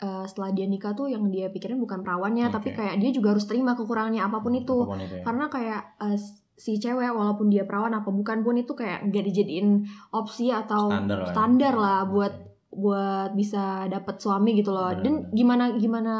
[0.00, 2.54] uh, setelah dia nikah tuh yang dia pikirin bukan perawannya, Oke.
[2.56, 4.78] tapi kayak dia juga harus terima kekurangannya apa pun itu.
[4.80, 5.24] Apa pun itu ya.
[5.24, 6.16] Karena kayak uh,
[6.54, 9.82] si cewek walaupun dia perawan apa bukan pun itu kayak nggak dijadiin
[10.14, 11.26] opsi atau standar lah.
[11.26, 11.32] ya.
[11.34, 12.53] standar lah buat Oke.
[12.74, 14.90] Buat bisa dapat suami gitu loh.
[14.90, 16.14] Benar, Dan gimana gimana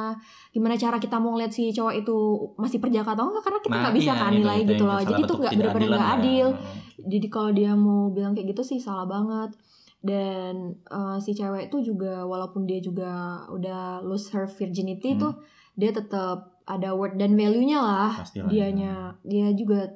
[0.50, 2.16] gimana cara kita mau ngeliat si cowok itu
[2.56, 5.00] masih perjaka atau enggak karena kita nggak bisa iya, kan nilai itu gitu loh.
[5.00, 6.16] Jadi itu nggak benar-benar nggak ya.
[6.16, 6.46] adil.
[6.50, 6.78] Heeh.
[7.04, 9.50] Jadi kalau dia mau bilang kayak gitu sih salah banget.
[10.00, 13.10] Dan eh, si cewek itu juga walaupun dia juga
[13.48, 15.20] udah lose her virginity Hmm.
[15.20, 15.32] tuh
[15.74, 18.12] dia tetap ada worth dan value-nya lah.
[18.20, 18.46] Pastilah.
[18.46, 19.90] Dianya dia juga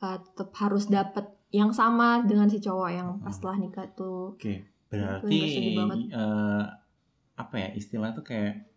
[0.00, 3.34] eh, tetap harus dapat yang sama dengan si cowok yang pas Hmm.
[3.34, 4.38] setelah nikah tuh.
[4.38, 5.40] Oke, Gue berarti
[6.10, 6.62] eh,
[7.38, 8.68] apa ya istilah tuh kayak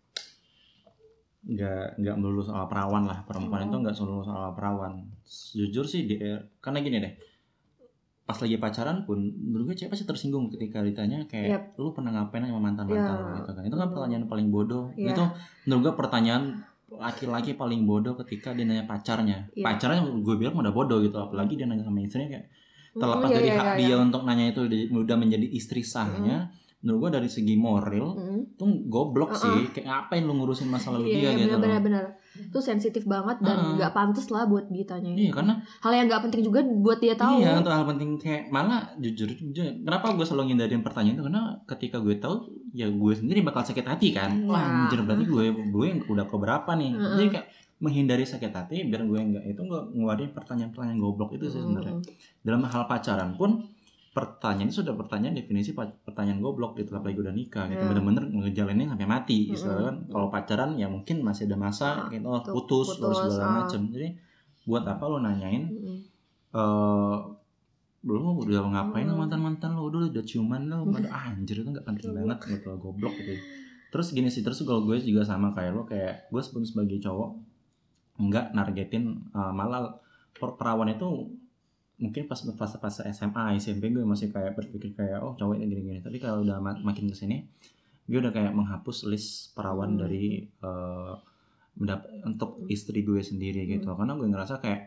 [1.43, 3.19] nggak nggak melulu soal perawan lah.
[3.27, 3.69] Perempuan Hmm.
[3.69, 5.03] itu nggak selalu soal perawan.
[5.51, 6.15] Jujur sih di,
[6.63, 7.13] karena gini deh.
[8.23, 12.47] Pas lagi pacaran pun menurut gue cewek pasti tersinggung ketika ditanya kayak lu pernah ngapain
[12.47, 13.63] sama mantan mantan lu gitu kan?
[13.67, 14.95] Itu kan pertanyaan paling bodoh.
[14.95, 15.11] Ya.
[15.11, 15.23] itu
[15.67, 19.51] menurut gue pertanyaan laki-laki paling bodoh ketika dia nanya pacarnya.
[19.51, 19.65] Iya.
[19.67, 22.47] pacarnya gue bilang udah bodoh gitu apalagi dia nanya sama istrinya kayak
[22.93, 23.95] terlepas Hmm, iya, dari iya, hak iya, dia iya.
[23.99, 28.39] untuk nanya itu udah menjadi istri sahnya menurut gua dari segi moral Mm.
[28.53, 29.39] tuh goblok Uh-uh.
[29.39, 32.05] sih kayak ngapain lu ngurusin masa lalu dia Iya, gitu benar-benar loh benar.
[32.43, 35.15] Itu sensitif banget dan nggak pantas lah buat ditanyain.
[35.15, 37.39] iya karena Hal yang nggak penting juga buat dia tahu.
[37.39, 41.41] iya untuk hal penting kayak malah jujur jujur kenapa gue selalu ngindarin pertanyaan itu karena
[41.63, 42.35] ketika gue tahu
[42.71, 44.45] ya gue sendiri bakal sakit hati kan Iya.
[44.45, 47.15] wah anjir berarti gue gue yang udah keberapa nih Uh-uh.
[47.15, 47.47] jadi kayak
[47.83, 51.99] menghindari sakit hati biar gue nggak itu nggak ngeluarin pertanyaan-pertanyaan goblok itu sih sebenarnya.
[51.99, 52.03] Mm.
[52.41, 53.67] dalam hal pacaran pun
[54.13, 57.81] pertanyaan itu sudah pertanyaan definisi pertanyaan goblok gitu apalagi udah nikah gitu.
[57.81, 57.89] Ya.
[57.91, 59.55] bener-bener ngejalaninnya sampai mati Mm-mm.
[59.57, 59.97] istilah kan.
[60.07, 63.53] Kalau pacaran ya mungkin masih ada masa Ah, gitu oh, putus, putus, segala ah.
[63.65, 63.81] macem.
[63.89, 64.07] Jadi
[64.63, 65.65] buat apa lo nanyain?
[66.53, 67.17] Eh
[68.03, 69.21] belum udah ngapain lo Hmm.
[69.25, 69.89] mantan mantan lo?
[69.89, 70.85] Dulu udah ciuman lo?
[70.87, 73.33] Aduh, anjir itu nggak penting banget gitu goblok gitu.
[73.89, 77.29] Terus gini sih terus kalau gue juga sama kayak lo kayak gue pun sebagai cowok
[78.15, 79.89] nggak nargetin eh, malah
[80.31, 81.07] per- perawan itu
[81.95, 86.17] mungkin pas fase-fase SMA SMP gue masih kayak berpikir kayak oh cowok ini gini-gini tapi
[86.17, 87.45] kalau udah ma- makin ke sini
[88.03, 90.01] gue udah kayak menghapus list perawan Hmm.
[90.01, 90.43] dari
[91.73, 93.97] mendap- untuk istri gue sendiri gitu Hmm.
[93.97, 94.81] karena gue ngerasa kayak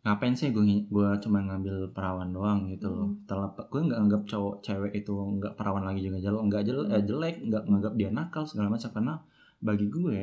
[0.00, 3.52] ngapain sih gue gue cuma ngambil perawan doang gitu loh Hmm.
[3.62, 6.94] gue nggak anggap cowok cewek itu nggak perawan lagi juga jelek nggak jelek, Hmm.
[6.94, 9.14] eh, jelek nggak nganggap dia nakal segala macam karena
[9.60, 10.18] bagi gue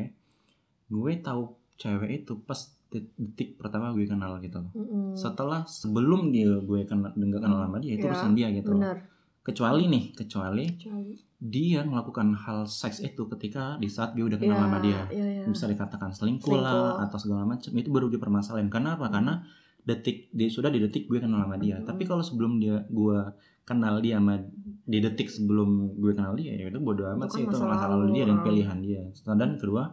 [0.88, 1.42] gue tahu
[1.78, 5.14] cewek itu pas det- detik pertama gue kenal gitu loh Mm-mm.
[5.14, 8.82] setelah sebelum dia gue kenal nggak kenal sama dia itu Ya, urusan dia gitu loh.
[8.82, 8.98] Benar.
[9.40, 14.54] kecuali nih kecuali Kecuali- dia melakukan hal seks itu ketika di saat gue udah kenal
[14.54, 15.44] Iya, sama dia iya, iya.
[15.46, 16.66] bisa dikatakan selingkuh, Selingkuh.
[16.66, 19.46] lah atau segala macam itu baru dipermasalahin karena apa karena
[19.80, 21.86] detik di sudah di detik gue kenal sama dia Hmm.
[21.86, 23.20] tapi kalau sebelum dia gue
[23.64, 24.36] kenal dia sama
[24.84, 27.68] di detik sebelum gue kenal dia ya itu bodo amat Itu sih kan itu masa
[27.70, 29.84] masa lalu dia dan pilihan dia dan kedua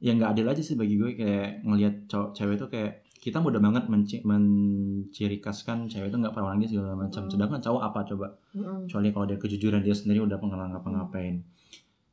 [0.00, 3.58] ya nggak adil aja sih bagi gue kayak ngelihat cowok cewek itu kayak kita mudah
[3.58, 7.30] banget menci- menciri khaskan cewek itu nggak perawan lagi segala macam Hmm.
[7.30, 8.78] sedangkan cowok apa coba Mm-mm.
[8.84, 11.44] kecuali kalau dia kejujuran dia sendiri udah pernah ngapa-ngapain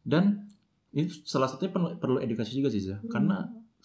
[0.04, 0.48] dan
[0.90, 2.98] itu salah satunya perlu, perlu edukasi juga sih Zah.
[2.98, 3.08] Hmm.
[3.08, 3.36] karena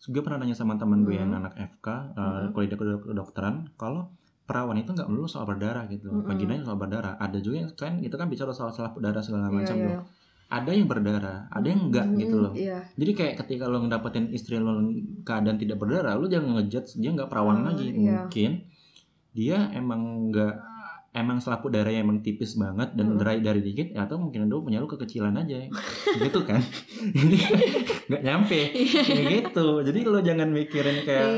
[0.03, 1.39] gue pernah nanya sama teman gue yang Hmm.
[1.41, 2.51] anak FK uh, Hmm.
[2.51, 4.11] kuliah kedok- kedokteran kalau
[4.43, 8.11] perawan itu nggak melulu soal berdarah gitu vaginanya soal berdarah ada juga yang kan itu
[8.13, 9.87] kan bicara soal salah berdarah segala Iya, macam iya.
[9.89, 10.03] tuh
[10.53, 12.53] ada yang berdarah ada yang enggak Mm-mm, gitu loh.
[12.53, 12.85] Iya.
[12.93, 14.85] jadi kayak ketika lo ngedapetin istri lo
[15.23, 17.89] keadaan tidak berdarah lo jangan ngejudge dia nggak perawan Ah, lagi.
[17.89, 18.29] iya.
[18.29, 18.51] mungkin
[19.33, 20.55] dia emang nggak
[21.13, 23.19] emang selaput darahnya emang tipis banget dan Mm.
[23.19, 25.69] dry dari dikit atau mungkin lo punya lo kekecilan aja.
[26.19, 26.61] Gitu kan.
[27.21, 27.37] Jadi
[28.09, 28.61] nggak nyampe.
[28.73, 29.67] Kayak gitu.
[29.83, 31.29] Jadi lo jangan mikirin kayak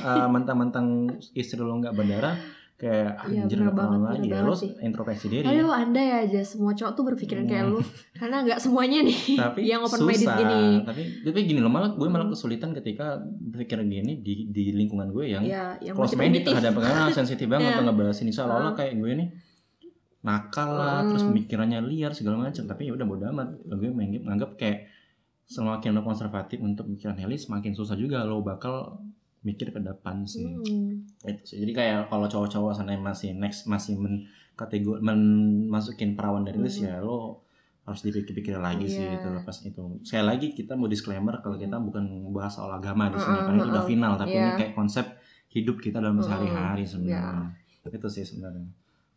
[0.00, 0.86] uh, mentang-mentang
[1.32, 2.38] istri lo nggak berdarah
[2.76, 6.92] kayak Iya, anjir perawan banget, lagi ya lo introspeksi diri Aduh, andai aja semua cowok
[6.92, 7.78] tuh berpikiran kayak lu.
[8.12, 10.62] Karena nggak semuanya nih tapi yang open susah minded gini.
[10.82, 12.34] tapi tapi gini loh malah gue malah Hmm.
[12.34, 17.06] kesulitan ketika berpikir gini di di lingkungan gue yang Ya, yang close minded terhadap karena
[17.14, 18.76] sensitif banget untuk ngebahas ini seolah-olah Ah.
[18.76, 19.28] kayak gue nih
[20.20, 21.08] nakal lah Hmm.
[21.08, 24.78] terus pemikirannya liar segala macam tapi ya udah bodo amat gue menganggap, menganggap kayak
[25.44, 28.98] semakin lo konservatif untuk pikiran Heli semakin susah juga lo bakal
[29.44, 31.04] mikir ke depan sih Hmm.
[31.22, 35.04] itu sih jadi kayak kalau cowok-cowok sana masih next masih men kategori
[35.68, 36.86] masukin perawan dari list Mhm.
[36.86, 37.44] ya lo
[37.84, 39.20] harus dipikir-pikir lagi sih Iya.
[39.20, 41.84] itu lepas itu sekali lagi kita mau disclaimer kalau kita Mhm.
[41.84, 43.92] bukan bahas soal agama di sini Mm-mm, karena itu udah mm-mm.
[43.92, 44.56] final tapi ini Iya.
[44.56, 45.06] kayak konsep
[45.48, 47.52] hidup kita dalam sehari-hari sebenarnya
[47.84, 47.92] iya.
[47.92, 48.64] itu sih sebenarnya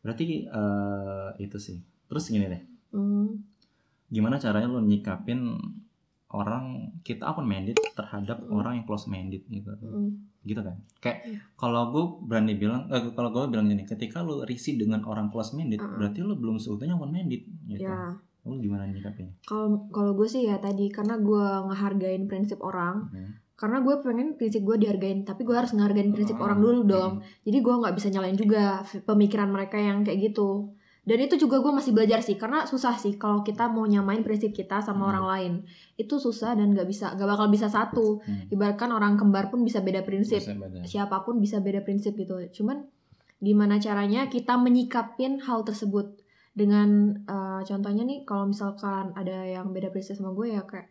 [0.03, 3.39] berarti eh, itu sih terus gini deh Hmm.
[4.07, 5.39] gimana caranya lo nyikapin
[6.27, 6.63] orang
[7.01, 8.51] kita open minded terhadap Mm.
[8.51, 10.11] orang yang close minded gitu Hmm.
[10.43, 11.39] gitu kan kayak Iya.
[11.55, 15.51] kalau gue berani bilang eh, kalau gue bilang gini ketika lo risih dengan orang close
[15.53, 15.95] minded Uh-uh.
[15.97, 18.11] berarti lo belum seutuhnya open minded gitu Ya,
[18.43, 23.31] lo gimana nyikapinnya kalau kalau gue sih ya tadi karena gue ngehargain prinsip orang, Hmm.
[23.55, 27.13] karena gue pengen prinsip gue dihargain, tapi gue harus ngehargain prinsip Oh, orang dulu dong.
[27.41, 30.71] Jadi gue nggak bisa nyalain juga pemikiran mereka yang kayak gitu.
[31.07, 34.51] Dan itu juga gue masih belajar sih, karena susah sih kalau kita mau nyamain prinsip
[34.51, 35.11] kita sama Hmm.
[35.15, 35.53] orang lain.
[35.95, 38.19] Itu susah dan nggak bisa, nggak bakal bisa satu.
[38.19, 38.51] Hmm.
[38.51, 40.43] Ibaratkan orang kembar pun bisa beda prinsip.
[40.43, 40.83] Bisa beda.
[40.83, 42.35] siapa pun bisa beda prinsip gitu.
[42.51, 42.83] Cuman
[43.39, 46.19] gimana caranya kita menyikapin hal tersebut
[46.51, 50.89] dengan eh, contohnya nih kalau misalkan ada yang beda prinsip sama gue ya kayak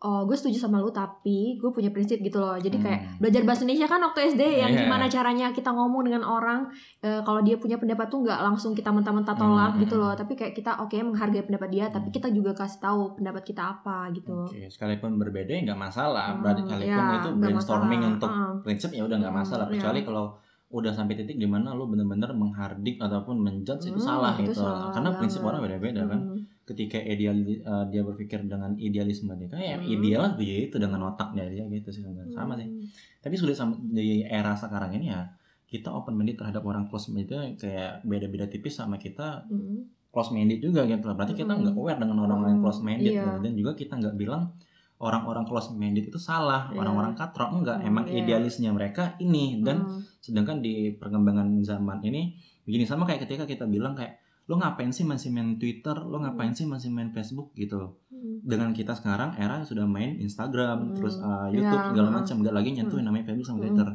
[0.00, 2.54] oh gue setuju sama lu tapi gue punya prinsip gitu loh.
[2.54, 3.18] Jadi kayak Hmm.
[3.18, 4.80] belajar bahasa Indonesia kan waktu SD yang Iya.
[4.80, 8.88] gimana caranya kita ngomong dengan orang eh, kalau dia punya pendapat tuh nggak langsung kita
[8.88, 9.80] mentah-mentah tolak Hmm.
[9.80, 10.12] gitu loh.
[10.12, 12.14] Tapi kayak kita oke menghargai pendapat dia tapi Hmm.
[12.14, 14.30] kita juga kasih tahu pendapat kita apa gitu.
[14.44, 16.30] Oke, sekalipun berbeda ya nggak masalah.
[16.30, 18.14] Hmm, Berarti sekalipun ya, itu brainstorming masalah.
[18.14, 18.54] untuk Heeh.
[18.62, 19.66] prinsip ya udah nggak Hmm, masalah.
[19.66, 19.74] iya.
[19.74, 20.26] Kecuali kalau
[20.68, 24.60] udah sampai titik di mana lo bener-bener menghardik ataupun menjudge itu Hmm, salah itu gitu.
[24.60, 25.50] salah Karena prinsip banget.
[25.50, 26.20] orang beda-beda kan.
[26.68, 26.70] Hmm.
[26.70, 29.88] Ketika ideal eh, dia berpikir dengan idealisme dia, kayak Hmm.
[29.90, 32.28] ideal begitu dengan otaknya dia gitu sih sebenarnya.
[32.30, 32.68] Sama sih.
[32.68, 32.84] Hmm.
[33.18, 35.32] Tapi sulit sama di era sekarang ini ya
[35.64, 39.84] kita open minded terhadap orang close minded itu kayak beda-beda tipis sama kita Hmm.
[40.08, 43.22] close minded juga gitu berarti kita nggak aware dengan orang yang Mm, close minded iya.
[43.22, 43.32] gitu.
[43.38, 44.56] dan juga kita nggak bilang
[44.98, 46.80] orang-orang close minded itu salah Iya.
[46.80, 48.16] orang-orang katrok enggak Mm, emang iya.
[48.18, 50.00] idealisnya mereka ini dan Hmm.
[50.18, 54.17] sedangkan di perkembangan zaman ini begini sama kayak ketika kita bilang kayak
[54.48, 58.42] lo ngapain sih masih main Twitter lo ngapain sih masih main Facebook gitu Hmm.
[58.42, 60.94] dengan kita sekarang era sudah main Instagram Mm.
[60.96, 63.64] terus uh, YouTube Iya, segala macam nggak lagi nyentuhin namanya Facebook sama Mm.
[63.64, 63.88] Twitter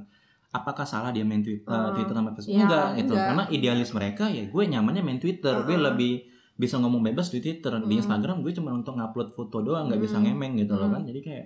[0.50, 1.92] apakah salah dia main Twitter, Mm.
[1.92, 3.28] Twitter sama Facebook Ya, enggak gitu enggak.
[3.28, 5.84] karena idealis mereka ya gue nyamannya main Twitter gue Mm.
[5.84, 6.14] lebih
[6.54, 8.00] bisa ngomong bebas di Twitter di Mm.
[8.00, 10.24] Instagram gue cuma untuk ngupload foto doang nggak bisa Mm.
[10.24, 10.94] ngemeng gitu loh Mm.
[10.94, 11.46] kan jadi kayak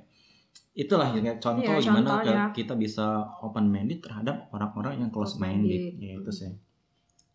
[0.75, 2.45] itulah ya, kayak contoh Iya, gimana contoh, ke- ya.
[2.53, 3.05] kita bisa
[3.41, 5.97] open minded terhadap orang-orang yang close minded Close-minded.
[5.97, 6.51] ya itu sih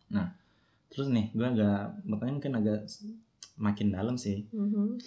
[0.07, 0.27] nah
[0.93, 2.79] terus nih gue agak pertanyaan mungkin agak
[3.55, 5.01] makin dalam sih Mhm.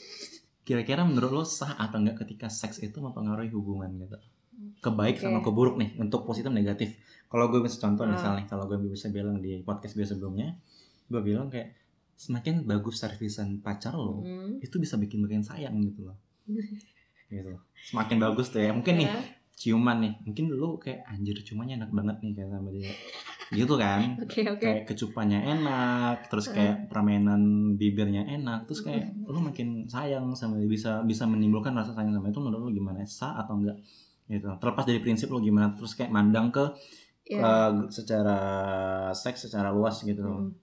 [0.63, 4.19] kira-kira menurut lo sah atau enggak ketika seks itu mempengaruhi hubungan gitu
[4.81, 5.47] kebaik sama Oke.
[5.47, 8.11] keburuk nih untuk positif negatif kalau gue bisa contoh Ah.
[8.11, 10.59] misalnya kalau gue bisa bilang di podcast gue sebelumnya
[11.07, 11.71] gue bilang kayak
[12.17, 14.59] semakin bagus servisan pacar lo Hmm.
[14.59, 16.17] itu bisa bikin makin sayang gitu loh
[17.29, 19.21] gitu semakin bagus tuh ya mungkin nih Ya.
[19.57, 22.93] Ciuman nih mungkin lu kayak anjir ciumannya enak banget nih kayak sama dia
[23.49, 24.61] gitu kan Oke oke.
[24.61, 27.41] kayak kecupannya enak terus kayak permainan
[27.75, 32.29] bibirnya enak terus kayak lu makin sayang sama dia bisa bisa menimbulkan rasa sayang sama
[32.29, 33.81] itu menurut lu gimana sah atau enggak
[34.29, 36.77] gitu terlepas dari prinsip lu gimana terus kayak mandang ke
[37.27, 37.43] Ya.
[37.43, 38.39] eh, secara
[39.11, 40.55] seks secara luas gitu Hmm.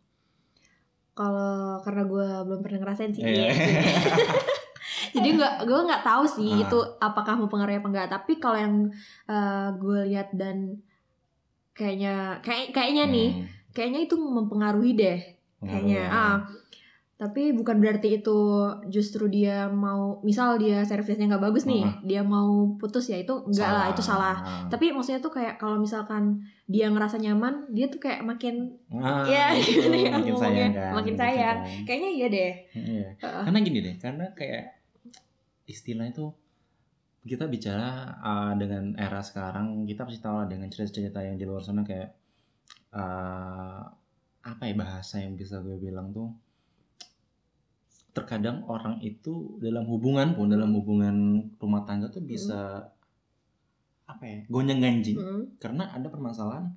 [1.13, 3.21] Kalau karena gue belum pernah ngerasain sih.
[3.21, 3.53] Iya.
[5.13, 6.61] Jadi nggak, gue nggak tahu sih Ah.
[6.61, 8.07] itu apakah mempengaruhi apa enggak.
[8.09, 8.75] Tapi kalau yang
[9.25, 10.81] eh, gue lihat dan
[11.71, 15.19] kayaknya kayak kayaknya nih, Hmm, kayaknya itu mempengaruhi deh.
[15.59, 15.95] Kayaknya.
[15.97, 16.07] ya.
[16.09, 16.37] Ah.
[17.13, 18.39] Tapi bukan berarti itu
[18.89, 21.95] justru dia mau, misal dia servisnya nggak bagus nih, Ah.
[22.03, 24.35] dia mau putus ya itu enggak lah, itu salah.
[24.35, 24.67] Ah.
[24.67, 29.55] Tapi maksudnya tuh kayak kalau misalkan dia ngerasa nyaman, dia tuh kayak makin Ah, Ya,
[29.55, 31.57] gitu, ya makin sayang kan Makin sayang.
[31.81, 32.53] kayaknya iya deh.
[32.73, 33.07] Iya.
[33.15, 33.43] Heeh.
[33.45, 34.63] Karena gini deh, karena kayak
[35.65, 36.31] istilah itu
[37.23, 41.63] kita bicara uh, dengan era sekarang, kita pasti tahu lah dengan cerita-cerita yang di luar
[41.63, 42.11] sana kayak
[42.91, 43.79] uh,
[44.43, 46.27] apa ya bahasa yang bisa gue bilang tuh
[48.13, 51.15] terkadang orang itu dalam hubungan pun dalam hubungan
[51.57, 52.85] rumah tangga tuh bisa
[54.05, 55.43] apa ya gonjang ganjing Mm.
[55.57, 56.69] karena ada permasalahan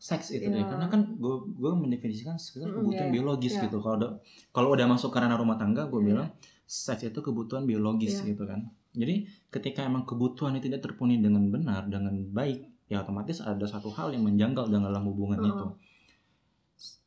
[0.00, 0.56] seks itu Iya.
[0.56, 3.68] deh karena kan gue gue mendefinisikan seks itu Mm, kebutuhan iya, biologis iya.
[3.68, 4.10] gitu kalau udah
[4.48, 6.08] kalau udah masuk ke ranah rumah tangga gue Iya.
[6.08, 6.28] bilang
[6.70, 8.30] seks itu kebutuhan biologis Iya.
[8.30, 13.42] gitu kan jadi ketika emang kebutuhan itu tidak terpenuhi dengan benar dengan baik ya otomatis
[13.42, 15.66] ada satu hal yang menjanggal dalam hubungan itu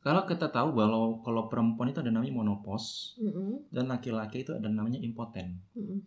[0.04, 3.72] kalau kita tahu bahwa kalau perempuan itu ada namanya monopos Mm-mm.
[3.72, 5.98] dan laki-laki itu ada namanya impoten Mm-mm.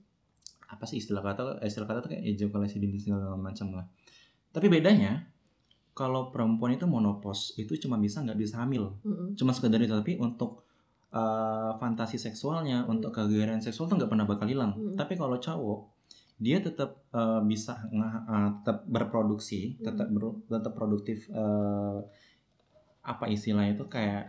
[0.69, 3.85] apa sih istilah kata eh, istilah kata tuh kayak ejakulasi dini segala macam lah
[4.53, 5.25] tapi bedanya
[5.91, 9.33] kalau perempuan itu monopos itu cuma bisa nggak bisa hamil Mm-mm.
[9.33, 10.66] cuma sekedar itu tapi untuk
[11.09, 14.93] eh, fantasi seksualnya untuk kegairaan seksual tuh nggak pernah bakal hilang Hmm.
[14.93, 15.79] tapi kalau cowok
[16.37, 19.83] dia tetap eh, bisa nge- eh, tetap berproduksi Hmm.
[19.83, 21.97] tetap ber- tetap produktif eh,
[23.01, 24.27] apa istilahnya itu kayak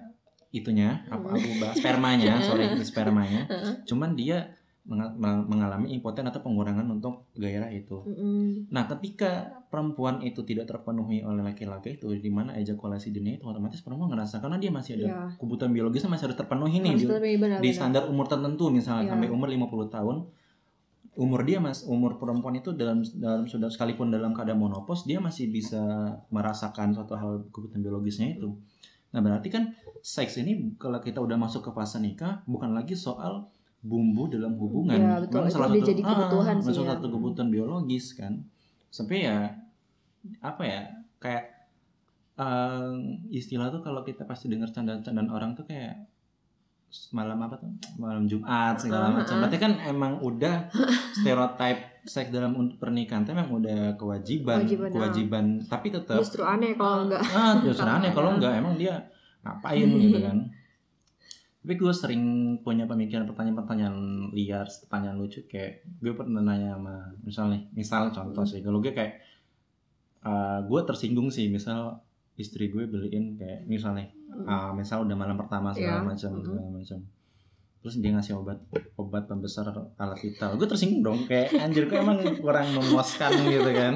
[0.50, 1.36] itunya apa Hmm.
[1.36, 3.44] aku bahas spermanya sorry spermanya
[3.84, 4.54] cuman dia
[4.88, 8.72] mengalami impoten atau pengurangan untuk gairah itu Mm-mm.
[8.72, 13.84] Nah, ketika perempuan itu tidak terpenuhi oleh laki-laki itu, di mana ejakulasi dini itu otomatis
[13.84, 15.20] perempuan ngerasa karena dia masih ada Iya.
[15.36, 17.60] kebutuhan biologisnya masih harus terpenuhi nih Harus di, benar, di benar.
[17.70, 19.12] standar umur tertentu misalnya Iya.
[19.12, 20.16] sampai umur 50 tahun.
[21.18, 25.50] Umur dia mas umur perempuan itu dalam dalam sudah sekalipun dalam keadaan monopos dia masih
[25.50, 25.82] bisa
[26.30, 28.54] merasakan suatu hal kebutuhan biologisnya itu.
[29.08, 33.50] Nah, berarti kan seks ini kalau kita udah masuk ke fase nikah bukan lagi soal
[33.80, 34.94] bumbu dalam hubungan.
[34.94, 35.38] Iya, betul.
[35.40, 36.92] Memang Itu udah jadi kebutuhan ah, sih salah ya.
[36.94, 38.32] satu kebutuhan biologis kan.
[38.88, 39.38] Sampai ya
[40.40, 40.80] apa ya
[41.16, 41.44] kayak
[42.36, 42.92] eh,
[43.30, 46.06] istilah tuh kalau kita pasti dengar candaan-candaan orang tuh kayak
[47.10, 49.34] malam apa tuh malam Jumat segala Ah, macam.
[49.34, 49.40] ah.
[49.44, 50.72] Berarti kan emang udah
[51.12, 54.92] stereotip seks dalam pernikahan tuh emang udah kewajiban, Kewajiban, ah.
[54.96, 55.44] kewajiban.
[55.62, 57.20] Tapi tetap Justru aneh kalau enggak.
[57.28, 58.96] ah justru aneh kalau enggak emang dia
[59.38, 60.38] ngapain gitu kan
[61.58, 62.22] tapi gue sering
[62.58, 63.96] punya pemikiran pertanyaan-pertanyaan
[64.30, 68.48] liar pertanyaan lucu kayak gue pernah nanya sama misalnya misal contoh Hmm.
[68.48, 69.18] sih kalau gue kayak
[70.20, 71.98] eh, gue tersinggung sih misal
[72.34, 74.06] istri gue beliin kayak misalnya
[74.44, 76.06] ah, misal udah malam pertama segala Iya.
[76.06, 76.44] macam Mm-mm.
[76.44, 76.98] segala macam
[77.78, 78.58] terus dia ngasih obat
[78.96, 79.66] obat pembesar
[79.96, 83.94] alat vital gue tersinggung dong kayak anjir kok emang kurang memuaskan gitu kan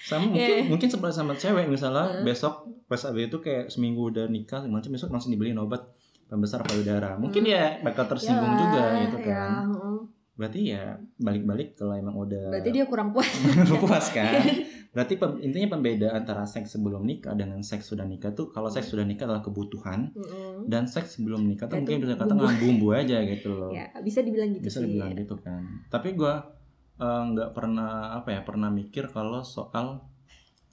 [0.00, 0.62] sama mungkin Yeah.
[0.64, 2.22] mungkin sebelah sama cewek misalnya Heeh.
[2.24, 5.82] besok pas abis itu kayak seminggu udah nikah macam besok langsung dibeliin obat
[6.26, 7.52] pembesar payudara mungkin Hmm.
[7.52, 9.96] ya bakal tersinggung Yalah, juga gitu ya, kan heeh.
[10.34, 10.84] berarti ya
[11.16, 13.24] balik-balik kalau emang udah Berarti dia kurang puas.
[13.80, 14.42] puas kan
[14.88, 18.88] berarti pem- intinya pembeda antara seks sebelum nikah dengan seks sudah nikah tuh kalau seks
[18.88, 20.64] sudah nikah adalah kebutuhan Heeh.
[20.64, 22.88] dan seks sebelum nikah tuh Kayak mungkin bisa katakan bumbu.
[22.90, 24.88] aja gitu loh Ya, bisa dibilang gitu bisa sih.
[24.88, 26.48] dibilang gitu kan tapi gua
[26.96, 30.00] eh, nggak pernah apa ya pernah mikir kalau soal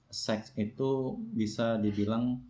[0.06, 0.90] seks itu
[1.30, 2.40] bisa dibilang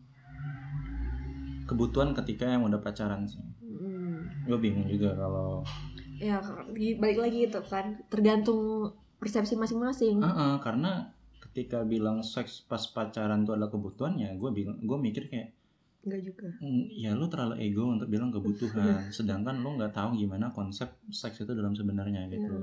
[1.64, 4.46] kebutuhan ketika yang udah pacaran sih Mm.
[4.46, 5.64] gue bingung juga kalau
[6.14, 6.38] Ya,
[6.96, 7.98] balik lagi gitu kan.
[8.06, 8.86] Tergantung
[9.18, 10.22] persepsi masing-masing.
[10.22, 11.10] Ah, ah, karena
[11.42, 15.50] ketika bilang seks pas pacaran itu adalah kebutuhan ya gue bilang gue mikir kayak
[16.04, 16.48] Enggak juga.
[16.60, 21.40] "Hmm, ya lu terlalu ego untuk bilang kebutuhan sedangkan lu nggak tahu gimana konsep seks
[21.40, 22.52] itu dalam sebenarnya gitu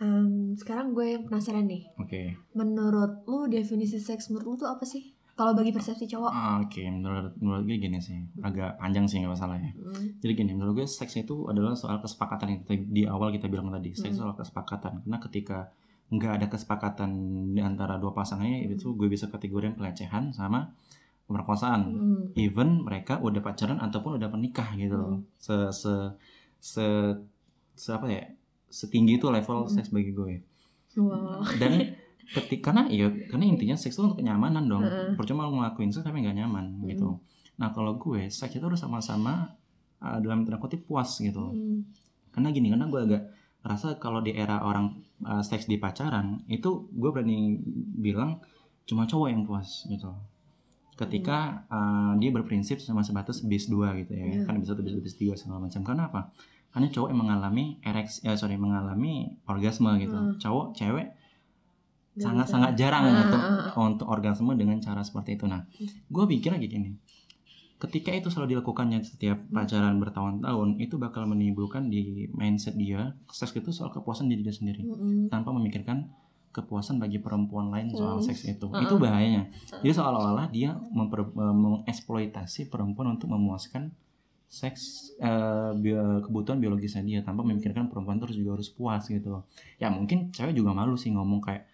[0.00, 1.84] Em, sekarang gue yang penasaran nih.
[1.98, 2.22] oke
[2.56, 5.12] Menurut lu definisi seks menurut lu tuh apa sih?
[5.40, 6.28] Kalau bagi persepsi cowok.
[6.28, 10.20] Ah, oke menurut menurut gue gini sih agak panjang sih nggak masalah ya Mm.
[10.20, 13.70] Jadi gini, menurut gue seks itu adalah soal kesepakatan yang kita- di awal kita bilang
[13.70, 13.90] tadi.
[13.94, 14.20] Seks Mm.
[14.20, 15.00] soal kesepakatan.
[15.00, 15.58] Karena ketika
[16.10, 17.10] nggak ada kesepakatan
[17.50, 20.76] di antara dua pasangannya itu gue bisa kategori pelecehan sama
[21.24, 21.80] pemerkosaan.
[21.88, 22.22] Mm.
[22.36, 25.24] Even mereka udah pacaran ataupun udah menikah gitu loh.
[25.36, 25.94] Se se
[26.60, 26.84] se,
[27.72, 28.28] se apa ya?
[28.68, 29.72] Setinggi itu level Mm.
[29.72, 30.34] seks bagi gue.
[30.92, 31.40] Wow.
[31.56, 31.72] Dan
[32.30, 34.86] ketika karena ya karena intinya seks itu untuk kenyamanan dong.
[34.86, 35.18] Heeh.
[35.18, 36.86] Percuma lo ngelakuin seks tapi nggak nyaman Mm.
[36.94, 37.18] gitu.
[37.58, 39.50] Nah kalau gue seks itu harus sama-sama
[39.98, 41.50] uh, dalam tanda kutip puas gitu.
[41.50, 41.82] Mm.
[42.30, 43.22] Karena gini, karena gue agak
[43.66, 47.58] rasa kalau di era orang uh, seks di pacaran itu gue berani
[47.98, 48.38] bilang
[48.86, 50.14] cuma cowok yang puas gitu.
[50.94, 54.42] Ketika uh, dia berprinsip sama sebatas bis dua gitu ya, Iya.
[54.44, 55.80] kan bisa tuh bis bis tiga segala macam.
[55.80, 56.28] Karena apa?
[56.70, 60.14] Karena cowok yang mengalami ereks, ya sorry mengalami orgasme gitu.
[60.14, 60.36] Hmm.
[60.38, 61.08] Cowok, cewek
[62.12, 63.80] sangat-sangat jarang Ah, untuk ah, ah.
[63.80, 65.44] untuk orgasme dengan cara seperti itu.
[65.44, 65.62] Nah,
[66.06, 66.90] gue pikir lagi gini,
[67.78, 73.70] ketika itu selalu dilakukannya setiap pacaran bertahun-tahun, itu bakal menimbulkan di mindset dia seks itu
[73.70, 75.28] soal kepuasan diri dia sendiri, Mm-mm.
[75.28, 76.10] tanpa memikirkan
[76.50, 78.26] kepuasan bagi perempuan lain soal Hmm.
[78.26, 78.66] seks itu.
[78.68, 79.00] Ah, Itu ah.
[79.00, 79.46] bahayanya.
[79.70, 83.94] Jadi seolah-olah dia memper- mengeksploitasi perempuan untuk memuaskan
[84.50, 89.46] seks eh, bio- kebutuhan biologisnya dia tanpa memikirkan perempuan terus juga harus puas gitu.
[89.78, 91.69] Ya mungkin cewek juga malu sih ngomong kayak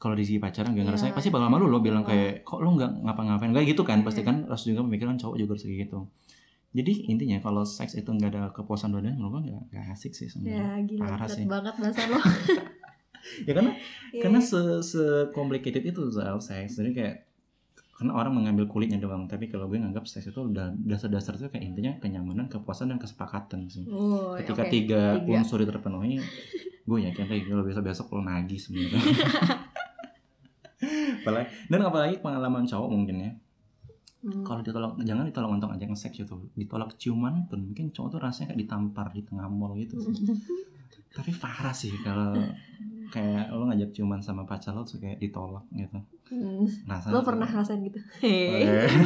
[0.00, 1.14] kalau di sisi pacaran gak ngerasa Iya.
[1.14, 4.26] pasti bakal malu loh bilang kayak kok lo nggak ngapa-ngapain kayak gitu kan pasti Iya.
[4.26, 5.98] kan harus juga memikirkan cowok juga harus kayak gitu
[6.70, 10.30] jadi intinya kalau seks itu nggak ada kepuasan dua menurut gue nggak asik sih Ya
[10.30, 11.44] sebenarnya gila Parah sih.
[11.44, 12.18] banget bahasa lo.
[13.46, 13.72] ya karena
[14.10, 14.20] Iya.
[14.24, 17.16] karena se se complicated itu soal seks jadi kayak
[17.92, 21.64] karena orang mengambil kulitnya doang tapi kalau gue nganggap seks itu udah dasar-dasar itu kayak
[21.66, 24.72] intinya kenyamanan kepuasan dan kesepakatan sih Oh, ketika oke.
[24.72, 25.36] tiga, Tiga.
[25.36, 26.16] unsur terpenuhi
[26.80, 29.04] gue yakin deh kalau besok besok lo nagih sebenarnya
[31.32, 33.32] apalagi dan apalagi pengalaman cowok mungkin ya
[34.20, 34.44] Hmm.
[34.44, 38.52] kalau ditolak jangan ditolak untuk ajang seks itu ditolak ciuman pun mungkin cowok tuh rasanya
[38.52, 40.12] kayak ditampar di tengah mall gitu sih
[41.16, 42.36] tapi parah sih kalau
[43.08, 45.96] kayak lo ngajak ciuman sama pacar lo tuh kayak ditolak gitu
[46.28, 46.62] Hmm.
[46.84, 47.98] rasanya Lo pernah ngerasain gitu?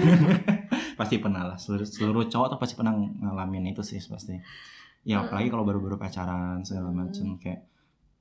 [0.95, 4.37] Pasti pernah lah seluruh, seluruh cowok tuh pasti pernah ngalamin itu sih pasti
[5.03, 5.25] ya Hmm.
[5.25, 7.01] apalagi kalau baru-baru pacaran segala Hmm.
[7.01, 7.65] macem kayak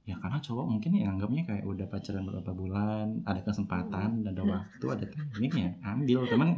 [0.04, 4.51] ya karena cowok mungkin ya anggapnya kayak udah pacaran beberapa bulan ada kesempatan ada Hmm.
[4.51, 6.49] waktu ada timing ya ambil cuman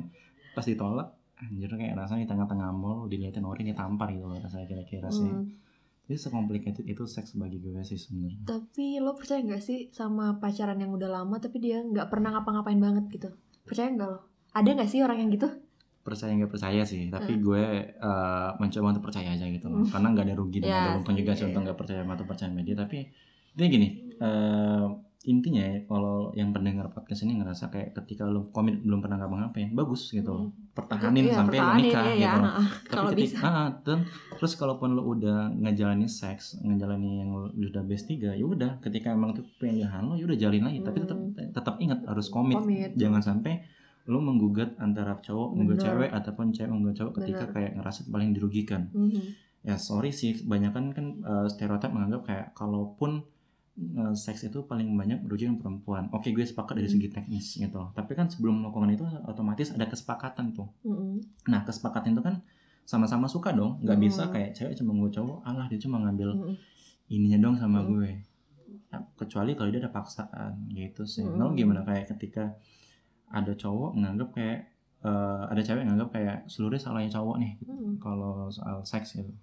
[0.51, 4.65] pas ditolak anjir kayak rasanya di tengah-tengah mall dilihatin orang ini tampar gitu loh rasanya
[4.65, 5.45] kira-kira sih Hmm.
[6.05, 10.77] jadi sekomplikated itu seks bagi gue sih sebenarnya Tapi lo percaya nggak sih sama pacaran
[10.77, 13.29] yang udah lama tapi dia nggak pernah ngapa-ngapain banget gitu?
[13.61, 14.19] Percaya nggak lo?
[14.53, 15.49] Ada nggak sih orang yang gitu?
[16.01, 19.89] percaya nggak percaya sih tapi gue eh, mencoba untuk percaya aja gitu loh Hmm.
[19.89, 21.49] karena nggak ada rugi dan nggak ada untung juga sih iya.
[21.49, 22.77] untuk nggak percaya atau percaya sama dia
[23.55, 23.87] tapi dia gini
[24.17, 24.85] eh,
[25.25, 29.73] intinya ya kalau yang pendengar podcast ini ngerasa kayak ketika lo komit belum pernah ngapa-ngapain
[29.73, 32.33] bagus gitu loh pertahanin Iya, sampai lo pertahanin, nikah iya, gitu ya.
[32.85, 33.37] tapi Kalau ketika bisa.
[33.41, 33.99] ah, dan
[34.31, 39.09] terus kalaupun lo udah ngejalanin seks ngejalanin yang lo udah base 3 ya udah ketika
[39.09, 41.33] emang tuh pilihan lo ya udah jalin lagi tapi tetap Hmm.
[41.51, 42.91] tetap ingat harus komit Komit.
[42.93, 43.65] jangan sampai
[44.05, 47.53] lo menggugat antara cowok menggugat cewek ataupun cewek menggugat cowok ketika Bener.
[47.55, 49.21] kayak ngerasa paling dirugikan Mhm.
[49.63, 53.34] ya sorry sih kebanyakan kan eh, stereotip menganggap kayak kalaupun eh,
[54.13, 56.95] seks itu paling banyak merugikan perempuan oke gue sepakat dari Hmm.
[56.95, 61.43] segi teknis gitu tapi kan sebelum melakukan itu otomatis ada kesepakatan tuh Mhm.
[61.45, 62.39] nah kesepakatan itu kan
[62.84, 64.05] sama-sama suka dong nggak Hmm.
[64.05, 66.55] bisa kayak cewek cuma gue cowok alah dia cuma ngambil Mhm.
[67.09, 67.91] ininya dong sama Hmm.
[67.91, 68.11] gue
[68.86, 71.36] Ya, kecuali kalau dia ada paksaan gitu sih Hmm.
[71.36, 72.55] Lalu gimana kayak ketika
[73.28, 74.59] ada cowok menganggap kayak
[75.03, 77.99] eh, ada cewek yang nganggap kayak seluruhnya salahnya cowok nih Mhm.
[77.99, 79.34] kalau soal seks gitu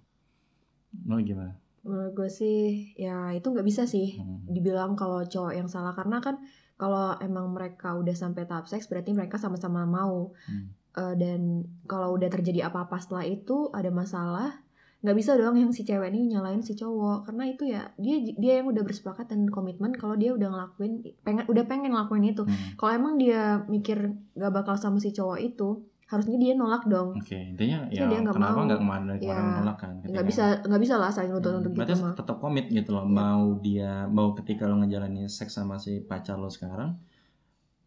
[1.03, 1.53] Lo gimana?
[1.83, 2.59] Menurut gue sih
[2.95, 4.43] ya itu nggak bisa sih Hmm.
[4.45, 6.39] dibilang kalau cowok yang salah karena kan
[6.73, 10.71] kalau emang mereka udah sampai tahap seks berarti mereka sama-sama mau Hmm.
[10.93, 11.41] Eh, dan
[11.83, 14.61] kalau udah terjadi apa-apa setelah itu ada masalah
[15.01, 18.53] nggak bisa dong yang si cewek ini nyalain si cowok karena itu ya dia dia
[18.57, 22.77] yang udah bersepakat dan komitmen kalau dia udah ngelakuin pengen udah pengen ngelakuin itu Hmm.
[22.77, 23.99] kalau emang dia mikir
[24.31, 25.81] nggak bakal sama si cowok itu
[26.13, 27.09] harusnya dia nolak dong.
[27.15, 29.93] Oke, intinya Terus ya dia nggak kenapa nggak kemarin kemarin Ya, menolak kan?
[29.99, 32.13] nggak bisa nggak bisa lah saling nuntut Hmm, untuk berarti gitu mah.
[32.13, 33.11] tetap komit gitu loh Iya.
[33.11, 36.93] mau dia mau ketika lo ngejalanin seks sama si pacar lo sekarang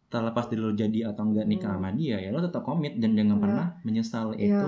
[0.07, 1.83] terlepas dari lo jadi atau enggak nikah Hmm.
[1.83, 3.41] sama dia ya lo tetap komit dan jangan Iya.
[3.41, 4.67] pernah menyesal Iya, itu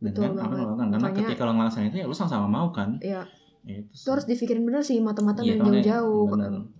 [0.00, 2.68] dengan apa yang lo lakukan karena Makanya- ketika lo ngelakuin itu ya lo sama-sama mau
[2.70, 2.90] kan.
[2.98, 3.22] Iya,
[3.64, 6.26] itu itu harus dipikirin bener sih mata-mata Iya, dan soalnya jauh-jauh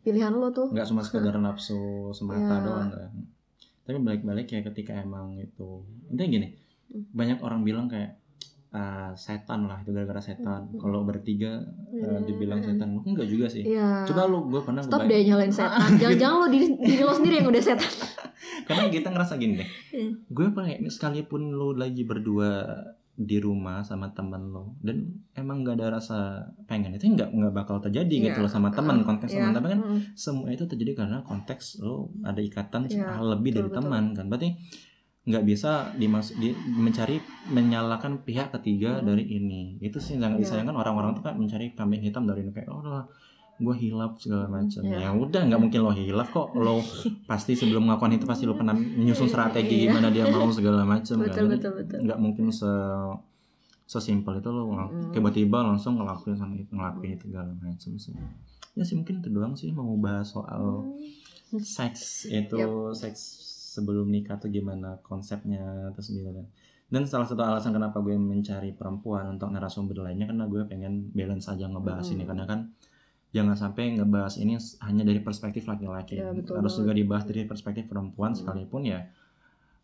[0.02, 0.66] pilihan lo tuh.
[0.68, 1.78] Nggak cuma sekedar nafsu
[2.10, 2.58] semata Iya.
[2.60, 3.10] doang kan
[3.83, 6.49] tapi balik-balik ya ketika emang itu intinya gini
[6.89, 7.09] Hmm.
[7.11, 8.20] banyak orang bilang kayak
[8.68, 10.76] ah, setan lah itu gara-gara setan Hmm.
[10.76, 11.57] kalau bertiga
[11.89, 12.68] eh, dibilang Hmm.
[12.68, 14.05] setan lu enggak juga sih Iya.
[14.05, 15.89] coba lu gue pernah Stop deh nyalain setan.
[16.01, 17.93] Jangan-jangan lo diri, diri lo sendiri yang udah setan.
[18.68, 20.12] karena kita ngerasa gini deh Hmm.
[20.28, 22.51] gue kayak sekalipun lu lagi berdua
[23.12, 26.18] di rumah sama temen lo dan emang nggak ada rasa
[26.64, 28.44] pengen itu nggak nggak bakal terjadi gitu Iya.
[28.44, 29.52] loh sama teman konteks Iya.
[29.52, 30.00] teman kan Mm-mm.
[30.14, 34.26] semua itu terjadi karena konteks lo ada ikatan Iya, hal lebih dari betul, teman kan
[34.26, 34.56] berarti
[35.22, 39.06] nggak bisa dimasuk di, mencari menyalahkan pihak ketiga Hmm.
[39.06, 40.42] dari ini itu sih yang Iya.
[40.42, 43.04] disayangkan orang-orang tuh kan mencari kambing hitam dari ini kayak oh lah
[43.62, 44.98] gue hilaf segala macam Iya.
[44.98, 46.82] ya udah nggak mungkin lo hilaf kok lo
[47.24, 49.84] pasti sebelum melakukan itu pasti lo pernah menyusun strategi Iya.
[49.88, 51.46] gimana dia mau segala macam kan
[51.98, 52.66] nggak mungkin se
[53.84, 55.12] sesimpel itu lo ngel- Mm.
[55.12, 58.12] tiba-tiba langsung ngelakuin sama itu ngelakuin itu segala macam sih
[58.72, 60.80] ya sih mungkin itu doang sih mau bahas soal
[61.44, 61.60] Hmm.
[61.60, 62.56] seks itu
[62.94, 63.20] seks
[63.70, 65.60] sebelum nikah tuh gimana konsepnya
[65.92, 66.40] terus gimana
[66.88, 71.46] dan salah satu alasan kenapa gue mencari perempuan untuk narasumber lainnya karena gue pengen balance
[71.46, 72.14] aja ngebahas Mm.
[72.14, 72.60] ini karena kan
[73.33, 76.80] jangan sampai ngebahas ini hanya dari perspektif laki-laki Ya, betul harus banget.
[76.83, 78.39] juga dibahas dari perspektif perempuan Mm.
[78.39, 79.01] sekalipun ya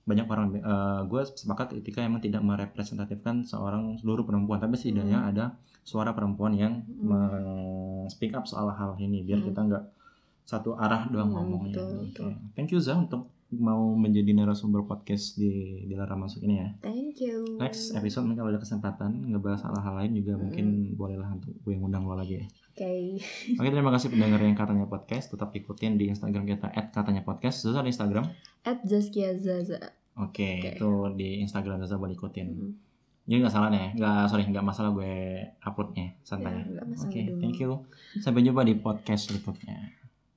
[0.04, 5.30] banyak orang eh, gue sepakat ketika emang tidak merepresentatifkan seorang seluruh perempuan tapi setidaknya Mm.
[5.30, 5.44] ada
[5.82, 7.02] suara perempuan yang Mm.
[7.02, 7.76] meng-
[8.06, 9.46] speak up soal hal ini biar Mm.
[9.46, 9.84] kita nggak
[10.44, 12.32] satu arah doang Mm, ngomongnya betul.
[12.52, 15.50] thank you Za untuk mau menjadi narasumber podcast di
[15.84, 17.56] Dilarang Masuk ini ya Thank you.
[17.56, 20.40] next episode mungkin kalau ada kesempatan ngebahas hal-hal lain juga Mm.
[20.42, 23.16] mungkin bolehlah untuk gue yang undang lo lagi ya Oke.
[23.58, 27.80] Oke terima kasih pendengar yang katanya podcast tetap ikutin di Instagram kita @katanya podcast Zaza
[27.80, 28.28] di Instagram
[28.60, 29.80] At Zaskia Zaza.
[30.14, 30.74] Oke, Oke.
[30.74, 32.46] itu di Instagram Zaza boleh ikutin.
[32.50, 32.74] Hmm.
[33.24, 35.14] Jadi nggak salah nih, nggak sorry nggak masalah gue
[35.60, 36.58] uploadnya santai.
[36.58, 37.38] Ya, masalah Oke, dong.
[37.38, 37.70] thank you.
[38.18, 39.94] Sampai jumpa di podcast berikutnya.